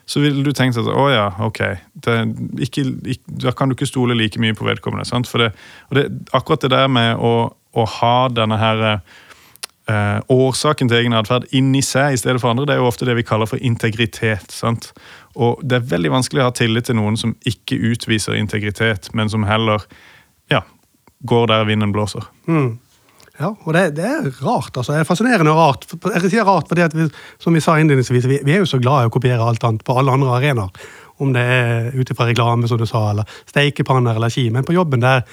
Så 0.10 0.20
ville 0.24 0.44
du 0.44 0.52
tenkt 0.56 0.80
at 0.82 0.90
å 0.90 1.06
ja, 1.12 1.30
ok, 1.40 1.60
det, 2.04 2.16
ikke, 2.66 2.84
ikke, 3.14 3.36
da 3.46 3.54
kan 3.56 3.70
du 3.70 3.78
ikke 3.78 3.90
stole 3.90 4.18
like 4.18 4.42
mye 4.42 4.56
på 4.58 4.68
vedkommende. 4.68 5.06
sant? 5.08 5.30
For 5.30 5.44
det, 5.44 5.52
det, 5.96 6.08
akkurat 6.36 6.66
det 6.66 6.74
der 6.74 6.90
med 6.92 7.22
å, 7.22 7.52
å 7.52 7.86
ha 8.00 8.16
denne 8.34 8.58
her 8.60 8.84
eh, 8.90 10.20
årsaken 10.32 10.92
til 10.92 11.04
egen 11.04 11.16
atferd 11.16 11.48
inni 11.56 11.84
seg 11.86 12.16
i 12.16 12.20
stedet 12.20 12.42
for 12.44 12.52
andre, 12.52 12.68
det 12.68 12.76
er 12.76 12.84
jo 12.84 12.90
ofte 12.90 13.08
det 13.08 13.16
vi 13.20 13.28
kaller 13.28 13.50
for 13.50 13.62
integritet. 13.62 14.52
sant? 14.52 14.92
Og 15.40 15.62
det 15.64 15.80
er 15.80 15.90
veldig 15.94 16.14
vanskelig 16.18 16.44
å 16.44 16.50
ha 16.50 16.56
tillit 16.60 16.90
til 16.90 17.00
noen 17.00 17.18
som 17.20 17.38
ikke 17.48 17.80
utviser 17.94 18.40
integritet, 18.40 19.14
men 19.18 19.32
som 19.32 19.48
heller 19.48 19.86
ja, 20.52 20.66
går 21.30 21.52
der 21.54 21.70
vinden 21.70 21.94
blåser. 21.96 22.26
Mm. 22.50 22.80
Ja, 23.40 23.54
og 23.54 23.74
det, 23.74 23.84
det, 23.98 24.06
er 24.06 24.26
rart. 24.44 24.76
altså. 24.76 24.92
Det 24.92 25.00
er 25.02 25.08
fascinerende 25.08 25.54
og 25.54 25.60
rart. 25.60 25.86
Jeg 26.18 26.32
sier 26.34 26.48
rart 26.48 26.68
fordi 26.70 26.84
at 26.84 26.96
vi, 26.96 27.08
som 27.42 27.56
vi 27.56 27.62
sa 27.64 27.78
innledningsvis, 27.80 28.28
vi, 28.28 28.40
vi, 28.44 28.56
er 28.56 28.64
jo 28.64 28.70
så 28.70 28.80
glad 28.82 29.06
i 29.06 29.12
å 29.12 29.14
kopiere 29.14 29.46
alt 29.46 29.64
annet 29.68 29.86
på 29.88 29.96
alle 29.98 30.14
andre 30.14 30.36
arenaer. 30.36 30.90
Om 31.22 31.36
det 31.36 31.42
er 31.54 31.92
ut 31.94 32.10
ifra 32.12 32.26
reklame, 32.28 32.68
som 32.68 32.80
du 32.82 32.88
sa, 32.90 33.04
eller 33.12 33.30
steikepanner 33.50 34.18
eller 34.18 34.34
ski. 34.34 34.48
Men 34.54 34.66
på 34.66 34.74
jobben 34.76 35.04
der, 35.04 35.24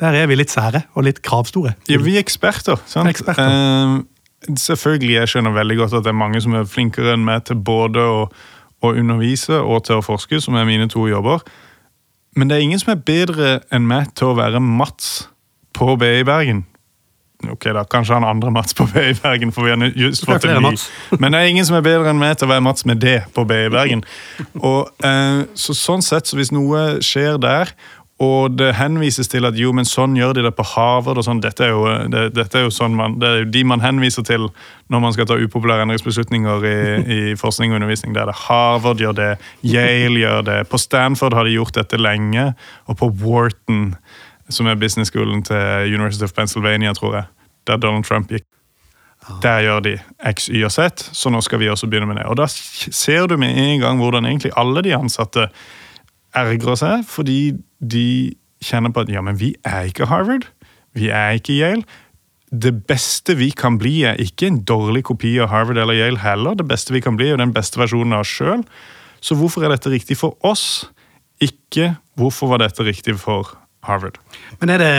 der, 0.00 0.16
er 0.20 0.28
vi 0.28 0.36
litt 0.36 0.52
sære 0.52 0.84
og 0.92 1.06
litt 1.08 1.22
kravstore. 1.24 1.74
Ja, 1.88 2.00
vi 2.04 2.18
er 2.18 2.22
eksperter. 2.22 2.78
sant? 2.86 3.08
Eksperter. 3.10 3.48
Uh, 3.48 4.54
selvfølgelig, 4.54 5.16
jeg 5.16 5.32
skjønner 5.32 5.56
veldig 5.56 5.80
godt 5.82 5.98
at 5.98 6.06
det 6.06 6.12
er 6.12 6.20
mange 6.20 6.42
som 6.44 6.54
er 6.54 6.68
flinkere 6.68 7.16
enn 7.16 7.24
meg 7.26 7.48
til 7.48 7.58
både 7.64 8.04
å, 8.04 8.20
å 8.84 8.92
undervise 8.92 9.62
og 9.64 9.86
til 9.88 9.98
å 9.98 10.04
forske, 10.04 10.40
som 10.44 10.58
er 10.60 10.68
mine 10.68 10.86
to 10.92 11.08
jobber. 11.08 11.42
Men 12.36 12.50
det 12.50 12.58
er 12.58 12.68
ingen 12.68 12.80
som 12.80 12.92
er 12.92 13.02
bedre 13.02 13.58
enn 13.74 13.88
meg 13.88 14.12
til 14.18 14.30
å 14.30 14.38
være 14.38 14.60
Mats 14.62 15.30
på 15.74 15.96
BI 15.98 16.22
Bergen. 16.28 16.66
Ok, 17.46 17.68
da, 17.70 17.84
Kanskje 17.86 18.16
han 18.16 18.24
andre 18.26 18.50
Mats 18.50 18.74
på 18.74 18.86
BI 18.90 19.12
Bergen. 19.22 19.52
for 19.52 19.62
vi 19.62 19.70
har 19.70 19.92
just 19.94 20.24
fått 20.26 20.44
en 20.44 20.62
ny. 20.62 20.74
Men 21.18 21.32
det 21.32 21.40
er 21.40 21.52
ingen 21.52 21.66
som 21.66 21.76
er 21.78 21.84
bedre 21.86 22.10
enn 22.10 22.18
meg 22.18 22.34
til 22.38 22.48
å 22.48 22.50
være 22.50 22.64
Mats 22.66 22.82
med 22.88 22.98
det 22.98 23.20
på 23.34 23.44
BI 23.46 23.68
Bergen. 23.70 24.02
Og, 24.68 24.90
eh, 25.06 25.44
så 25.54 25.76
sånn 25.76 26.02
sett, 26.02 26.26
så 26.26 26.38
Hvis 26.38 26.50
noe 26.54 26.98
skjer 27.04 27.38
der, 27.38 27.70
og 28.18 28.56
det 28.58 28.72
henvises 28.74 29.30
til 29.30 29.46
at 29.46 29.54
jo, 29.54 29.70
men 29.70 29.86
sånn 29.86 30.16
gjør 30.18 30.32
de 30.34 30.42
det 30.48 30.50
på 30.58 30.64
Harvard 30.66 31.20
og 31.20 31.26
sånn, 31.26 31.38
dette 31.42 31.68
er 31.68 31.70
jo, 31.70 31.84
det, 32.10 32.24
dette 32.34 32.58
er 32.58 32.64
jo 32.66 32.72
sånn 32.74 32.96
man, 32.98 33.14
det 33.22 33.28
er 33.28 33.36
jo 33.44 33.50
de 33.54 33.62
man 33.70 33.82
henviser 33.84 34.26
til 34.26 34.48
når 34.90 35.02
man 35.04 35.14
skal 35.14 35.28
ta 35.30 35.36
upopulære 35.38 35.84
endringsbeslutninger 35.86 36.66
i, 36.66 36.78
i 37.18 37.20
forskning 37.38 37.70
og 37.70 37.78
undervisning. 37.78 38.16
Det 38.16 38.24
er 38.24 38.32
det 38.32 38.40
Harvard 38.40 39.04
gjør 39.04 39.14
det, 39.20 39.28
Yale 39.62 40.24
gjør 40.24 40.42
det, 40.50 40.58
på 40.66 40.82
Stanford 40.82 41.38
har 41.38 41.46
de 41.46 41.54
gjort 41.54 41.78
dette 41.78 42.00
lenge, 42.00 42.48
og 42.90 42.98
på 42.98 43.12
Wharton 43.22 43.92
som 44.48 44.66
er 44.66 44.78
business-skolen 44.80 45.42
til 45.44 45.94
University 45.94 46.24
of 46.24 46.32
Pennsylvania, 46.32 46.92
tror 46.96 47.14
jeg, 47.14 47.24
der 47.66 47.76
Donald 47.76 48.04
Trump 48.04 48.30
gikk. 48.32 48.46
Der 49.42 49.60
gjør 49.60 49.80
de 49.84 49.98
X, 50.30 50.48
Y 50.48 50.62
og 50.64 50.72
Z, 50.72 51.10
så 51.12 51.30
nå 51.30 51.40
skal 51.44 51.60
vi 51.60 51.68
også 51.68 51.88
begynne 51.90 52.06
med 52.08 52.16
det. 52.20 52.26
Og 52.30 52.36
Da 52.36 52.46
ser 52.48 53.26
du 53.26 53.36
med 53.36 53.56
en 53.56 53.80
gang 53.80 53.98
hvordan 54.00 54.26
egentlig 54.26 54.52
alle 54.56 54.82
de 54.82 54.94
ansatte 54.96 55.48
ergrer 56.34 56.78
seg, 56.78 57.04
fordi 57.08 57.52
de 57.80 58.34
kjenner 58.64 58.92
på 58.94 59.04
at 59.04 59.12
ja, 59.12 59.20
men 59.20 59.38
vi 59.40 59.54
er 59.64 59.90
ikke 59.90 60.06
Harvard, 60.06 60.48
vi 60.94 61.08
er 61.08 61.36
ikke 61.38 61.58
Yale. 61.58 61.84
Det 62.48 62.72
beste 62.88 63.36
vi 63.36 63.50
kan 63.50 63.76
bli, 63.78 64.02
er 64.08 64.16
ikke 64.22 64.46
en 64.48 64.62
dårlig 64.64 65.04
kopi 65.04 65.36
av 65.42 65.50
Harvard 65.52 65.76
eller 65.76 65.98
Yale 65.98 66.22
heller. 66.22 66.56
Det 66.56 66.68
beste 66.68 66.94
vi 66.94 67.02
kan 67.04 67.18
bli, 67.18 67.28
er 67.28 67.36
den 67.36 67.52
beste 67.52 67.80
versjonen 67.80 68.16
av 68.16 68.24
oss 68.24 68.32
sjøl. 68.32 68.64
Så 69.20 69.36
hvorfor 69.36 69.66
er 69.66 69.74
dette 69.74 69.92
riktig 69.92 70.16
for 70.16 70.38
oss? 70.46 70.88
Ikke 71.42 71.96
hvorfor 72.16 72.54
var 72.54 72.62
dette 72.62 72.86
riktig 72.86 73.18
for 73.20 73.52
Harvard. 73.86 74.18
Men 74.60 74.74
er 74.74 74.82
det 74.82 74.94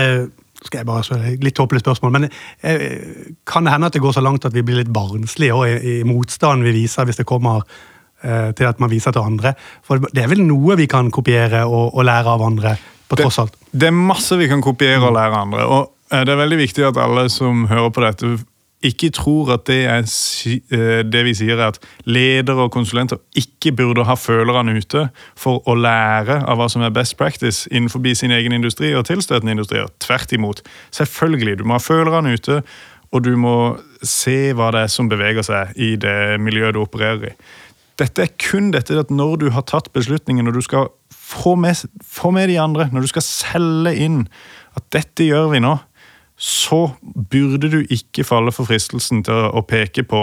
skal 0.59 0.81
jeg 0.81 0.87
bare 0.89 1.03
spørre, 1.07 1.35
Litt 1.39 1.55
tåpelig 1.55 1.79
spørsmål, 1.79 2.11
men 2.17 2.25
eh, 2.27 3.35
kan 3.47 3.63
det 3.63 3.71
hende 3.71 3.87
at 3.87 3.95
det 3.95 4.01
går 4.03 4.17
så 4.17 4.23
langt 4.23 4.43
at 4.45 4.55
vi 4.55 4.63
blir 4.67 4.81
litt 4.81 4.91
barnslige 4.91 5.55
i, 5.69 5.77
i 5.99 6.03
motstanden 6.03 6.67
vi 6.67 6.75
viser 6.81 7.07
hvis 7.07 7.21
det 7.21 7.27
kommer 7.29 7.63
eh, 8.23 8.51
til 8.51 8.67
at 8.67 8.81
man 8.83 8.91
viser 8.91 9.15
til 9.15 9.23
andre? 9.23 9.53
For 9.87 10.03
det 10.03 10.25
er 10.25 10.27
vel 10.27 10.43
noe 10.43 10.75
vi 10.75 10.89
kan 10.91 11.11
kopiere 11.15 11.63
og, 11.63 11.93
og 11.95 12.03
lære 12.03 12.35
av 12.35 12.43
andre? 12.43 12.75
på 13.09 13.17
tross 13.17 13.39
alt? 13.41 13.55
Det, 13.57 13.79
det 13.81 13.89
er 13.89 13.95
masse 13.97 14.37
vi 14.39 14.49
kan 14.49 14.61
kopiere 14.63 15.01
og 15.01 15.15
lære 15.17 15.33
av 15.33 15.47
andre. 15.47 15.65
og 15.65 16.13
eh, 16.13 16.23
Det 16.25 16.33
er 16.33 16.41
veldig 16.43 16.59
viktig 16.61 16.87
at 16.91 17.01
alle 17.01 17.27
som 17.33 17.65
hører 17.71 17.93
på 17.93 18.05
dette, 18.05 18.33
ikke 18.85 19.09
tror 19.11 19.51
at 19.53 19.65
det 19.67 19.79
er 19.91 20.05
eh, 20.05 21.01
det 21.03 21.23
vi 21.27 21.33
sier, 21.35 21.59
er 21.59 21.73
at 21.73 21.79
ledere 22.07 22.67
og 22.67 22.71
konsulenter 22.71 23.19
ikke 23.35 23.73
burde 23.75 24.05
ha 24.07 24.15
følerne 24.15 24.77
ute 24.79 25.07
for 25.37 25.63
å 25.67 25.75
lære 25.75 26.39
av 26.47 26.59
hva 26.59 26.69
som 26.71 26.85
er 26.85 26.93
best 26.95 27.17
practice 27.19 27.67
innenfor 27.71 28.05
sin 28.15 28.31
egen 28.31 28.55
industri 28.55 28.93
og 28.95 29.05
tilstøtende 29.09 29.57
industrier. 29.57 29.91
Tvert 29.99 30.31
imot. 30.31 30.63
Selvfølgelig, 30.95 31.59
du 31.59 31.65
må 31.67 31.75
ha 31.75 31.83
følerne 31.83 32.33
ute, 32.33 32.61
og 33.11 33.25
du 33.25 33.35
må 33.37 33.79
se 34.05 34.53
hva 34.55 34.69
det 34.71 34.85
er 34.85 34.93
som 34.93 35.09
beveger 35.09 35.43
seg 35.43 35.75
i 35.75 35.95
det 35.99 36.39
miljøet 36.39 36.77
du 36.77 36.83
opererer 36.83 37.31
i. 37.31 37.35
Dette 37.99 38.23
er 38.23 38.35
kun 38.39 38.71
dette 38.71 38.95
at 38.95 39.11
når 39.11 39.41
du 39.41 39.49
har 39.51 39.65
tatt 39.67 39.91
beslutningen, 39.91 40.45
når 40.47 40.55
du 40.55 40.63
skal 40.63 40.87
få 41.11 41.57
med, 41.59 41.83
få 42.05 42.31
med 42.31 42.47
de 42.47 42.59
andre, 42.61 42.87
når 42.93 43.03
du 43.03 43.11
skal 43.11 43.25
selge 43.25 43.95
inn 43.99 44.21
at 44.77 44.85
dette 44.95 45.27
gjør 45.27 45.51
vi 45.51 45.59
nå, 45.63 45.75
så 46.39 46.89
burde 47.29 47.67
du 47.71 47.81
ikke 47.91 48.23
falle 48.23 48.51
for 48.55 48.69
fristelsen 48.69 49.25
til 49.27 49.49
å, 49.51 49.61
peke 49.67 50.05
på 50.07 50.21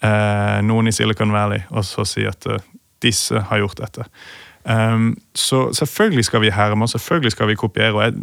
eh, 0.00 0.60
noen 0.64 0.88
i 0.88 0.94
Silicon 0.96 1.34
Valley 1.34 1.66
og 1.68 1.84
så 1.84 2.06
si 2.08 2.24
at 2.24 2.48
uh, 2.48 2.62
disse 3.04 3.42
har 3.50 3.60
gjort 3.60 3.82
dette. 3.82 4.06
Um, 4.64 5.10
så 5.36 5.66
selvfølgelig 5.76 6.24
skal 6.24 6.40
vi 6.40 6.54
herme, 6.54 6.86
og 6.86 6.94
selvfølgelig 6.94 7.34
skal 7.34 7.50
vi 7.50 7.58
kopiere. 7.60 7.92
og 7.92 8.02
jeg, 8.06 8.14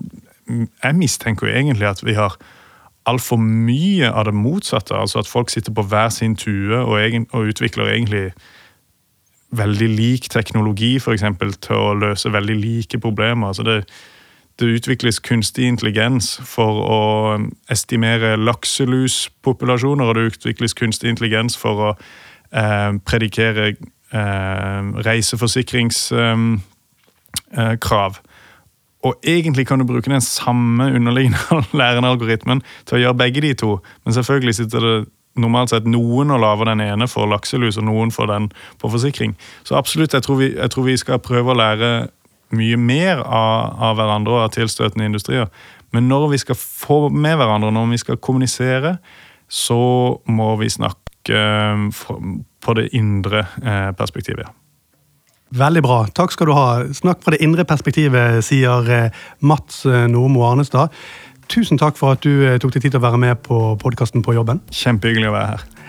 jeg 0.83 0.97
mistenker 0.97 1.47
jo 1.47 1.53
egentlig 1.53 1.87
at 1.87 2.01
vi 2.05 2.17
har 2.17 2.39
altfor 3.05 3.37
mye 3.37 4.09
av 4.09 4.25
det 4.25 4.33
motsatte. 4.33 4.97
altså 4.97 5.21
At 5.21 5.29
folk 5.29 5.49
sitter 5.49 5.73
på 5.73 5.85
hver 5.85 6.09
sin 6.09 6.35
tue 6.35 6.77
og, 6.77 6.97
egen, 7.01 7.27
og 7.31 7.53
utvikler 7.53 7.93
egentlig 7.93 8.31
veldig 9.51 9.89
lik 9.89 10.29
teknologi 10.29 10.99
for 10.99 11.13
eksempel, 11.13 11.53
til 11.53 11.75
å 11.75 11.93
løse 11.93 12.33
veldig 12.33 12.55
like 12.55 12.99
problemer. 12.99 13.47
altså 13.47 13.63
det 13.63 13.83
det 14.61 14.77
utvikles 14.77 15.19
kunstig 15.19 15.65
intelligens 15.67 16.35
for 16.47 16.81
å 16.85 16.99
estimere 17.71 18.37
lakseluspopulasjoner, 18.39 20.05
og 20.07 20.15
det 20.17 20.27
utvikles 20.31 20.77
kunstig 20.77 21.09
intelligens 21.11 21.57
for 21.59 21.73
å 21.89 21.93
eh, 21.93 22.91
predikere 23.07 23.71
eh, 23.73 24.81
reiseforsikringskrav. 25.07 26.61
Eh, 28.21 28.27
og 29.01 29.17
egentlig 29.25 29.65
kan 29.67 29.81
du 29.81 29.85
bruke 29.89 30.11
den 30.11 30.21
samme 30.21 30.91
underliggende 30.93 31.63
lærende 31.81 32.13
algoritmen 32.13 32.61
til 32.85 32.99
å 32.99 33.01
gjøre 33.05 33.21
begge 33.25 33.41
de 33.47 33.53
to, 33.57 33.79
men 34.05 34.13
selvfølgelig 34.13 34.55
sitter 34.61 34.79
det 34.87 34.95
normalt 35.39 35.71
sett 35.71 35.87
noen 35.87 36.33
og 36.33 36.41
lager 36.43 36.67
den 36.71 36.83
ene 36.83 37.07
for 37.07 37.29
lakselus, 37.29 37.77
og 37.79 37.87
noen 37.87 38.11
for 38.11 38.29
den 38.31 38.49
på 38.81 38.89
forsikring. 38.91 39.35
Så 39.63 39.77
absolutt, 39.79 40.13
jeg 40.13 40.25
tror 40.25 40.41
vi, 40.41 40.51
jeg 40.57 40.73
tror 40.73 40.87
vi 40.87 40.97
skal 40.99 41.23
prøve 41.23 41.53
å 41.53 41.57
lære 41.57 41.91
mye 42.55 42.77
mer 42.79 43.21
av, 43.23 43.77
av 43.81 43.99
hverandre 43.99 44.35
og 44.35 44.45
av 44.45 44.55
tilstøtende 44.55 45.07
industrier. 45.07 45.49
Men 45.91 46.07
når 46.07 46.29
vi 46.33 46.39
skal 46.41 46.57
få 46.59 47.09
med 47.09 47.37
hverandre, 47.39 47.71
når 47.75 47.91
vi 47.91 47.99
skal 48.01 48.19
kommunisere, 48.23 48.95
så 49.51 49.81
må 50.31 50.53
vi 50.61 50.69
snakke 50.71 51.35
eh, 51.35 52.29
på 52.63 52.75
det 52.79 52.87
indre 52.95 53.45
eh, 53.63 53.89
perspektivet. 53.97 54.47
Veldig 55.51 55.81
bra. 55.83 56.05
Takk 56.15 56.31
skal 56.31 56.47
du 56.47 56.55
ha. 56.55 56.67
Snakk 56.95 57.25
fra 57.25 57.35
det 57.35 57.41
indre 57.43 57.67
perspektivet, 57.67 58.39
sier 58.47 58.87
eh, 58.87 59.25
Mats 59.43 59.83
Normo 59.85 60.45
Arnestad. 60.47 60.95
Tusen 61.51 61.75
takk 61.75 61.99
for 61.99 62.15
at 62.15 62.23
du 62.23 62.47
tok 62.63 62.71
deg 62.71 62.85
tid 62.85 62.93
til 62.93 63.01
å 63.01 63.07
være 63.09 63.19
med 63.19 63.41
på 63.43 63.59
podkasten 63.81 64.23
På 64.23 64.31
jobben. 64.37 64.63
Kjempehyggelig 64.71 65.27
å 65.27 65.35
være 65.35 65.57
her. 65.57 65.80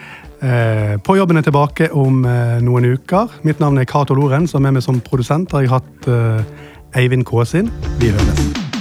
Eh, 0.42 0.96
på 0.98 1.14
jobben 1.16 1.38
er 1.38 1.44
tilbake 1.46 1.86
om 1.94 2.24
eh, 2.26 2.58
noen 2.66 2.88
uker. 2.96 3.30
Mitt 3.46 3.62
navn 3.62 3.78
er 3.78 3.86
Cato 3.86 4.16
Loren, 4.18 4.48
er 4.66 4.74
med 4.74 4.82
som 4.82 4.98
produsent 5.00 5.54
har 5.54 5.62
jeg 5.62 5.70
hatt 5.70 6.10
eh, 6.10 6.98
Eivind 6.98 7.24
Kåsin. 7.28 7.70
Vi 8.02 8.10
høres. 8.10 8.71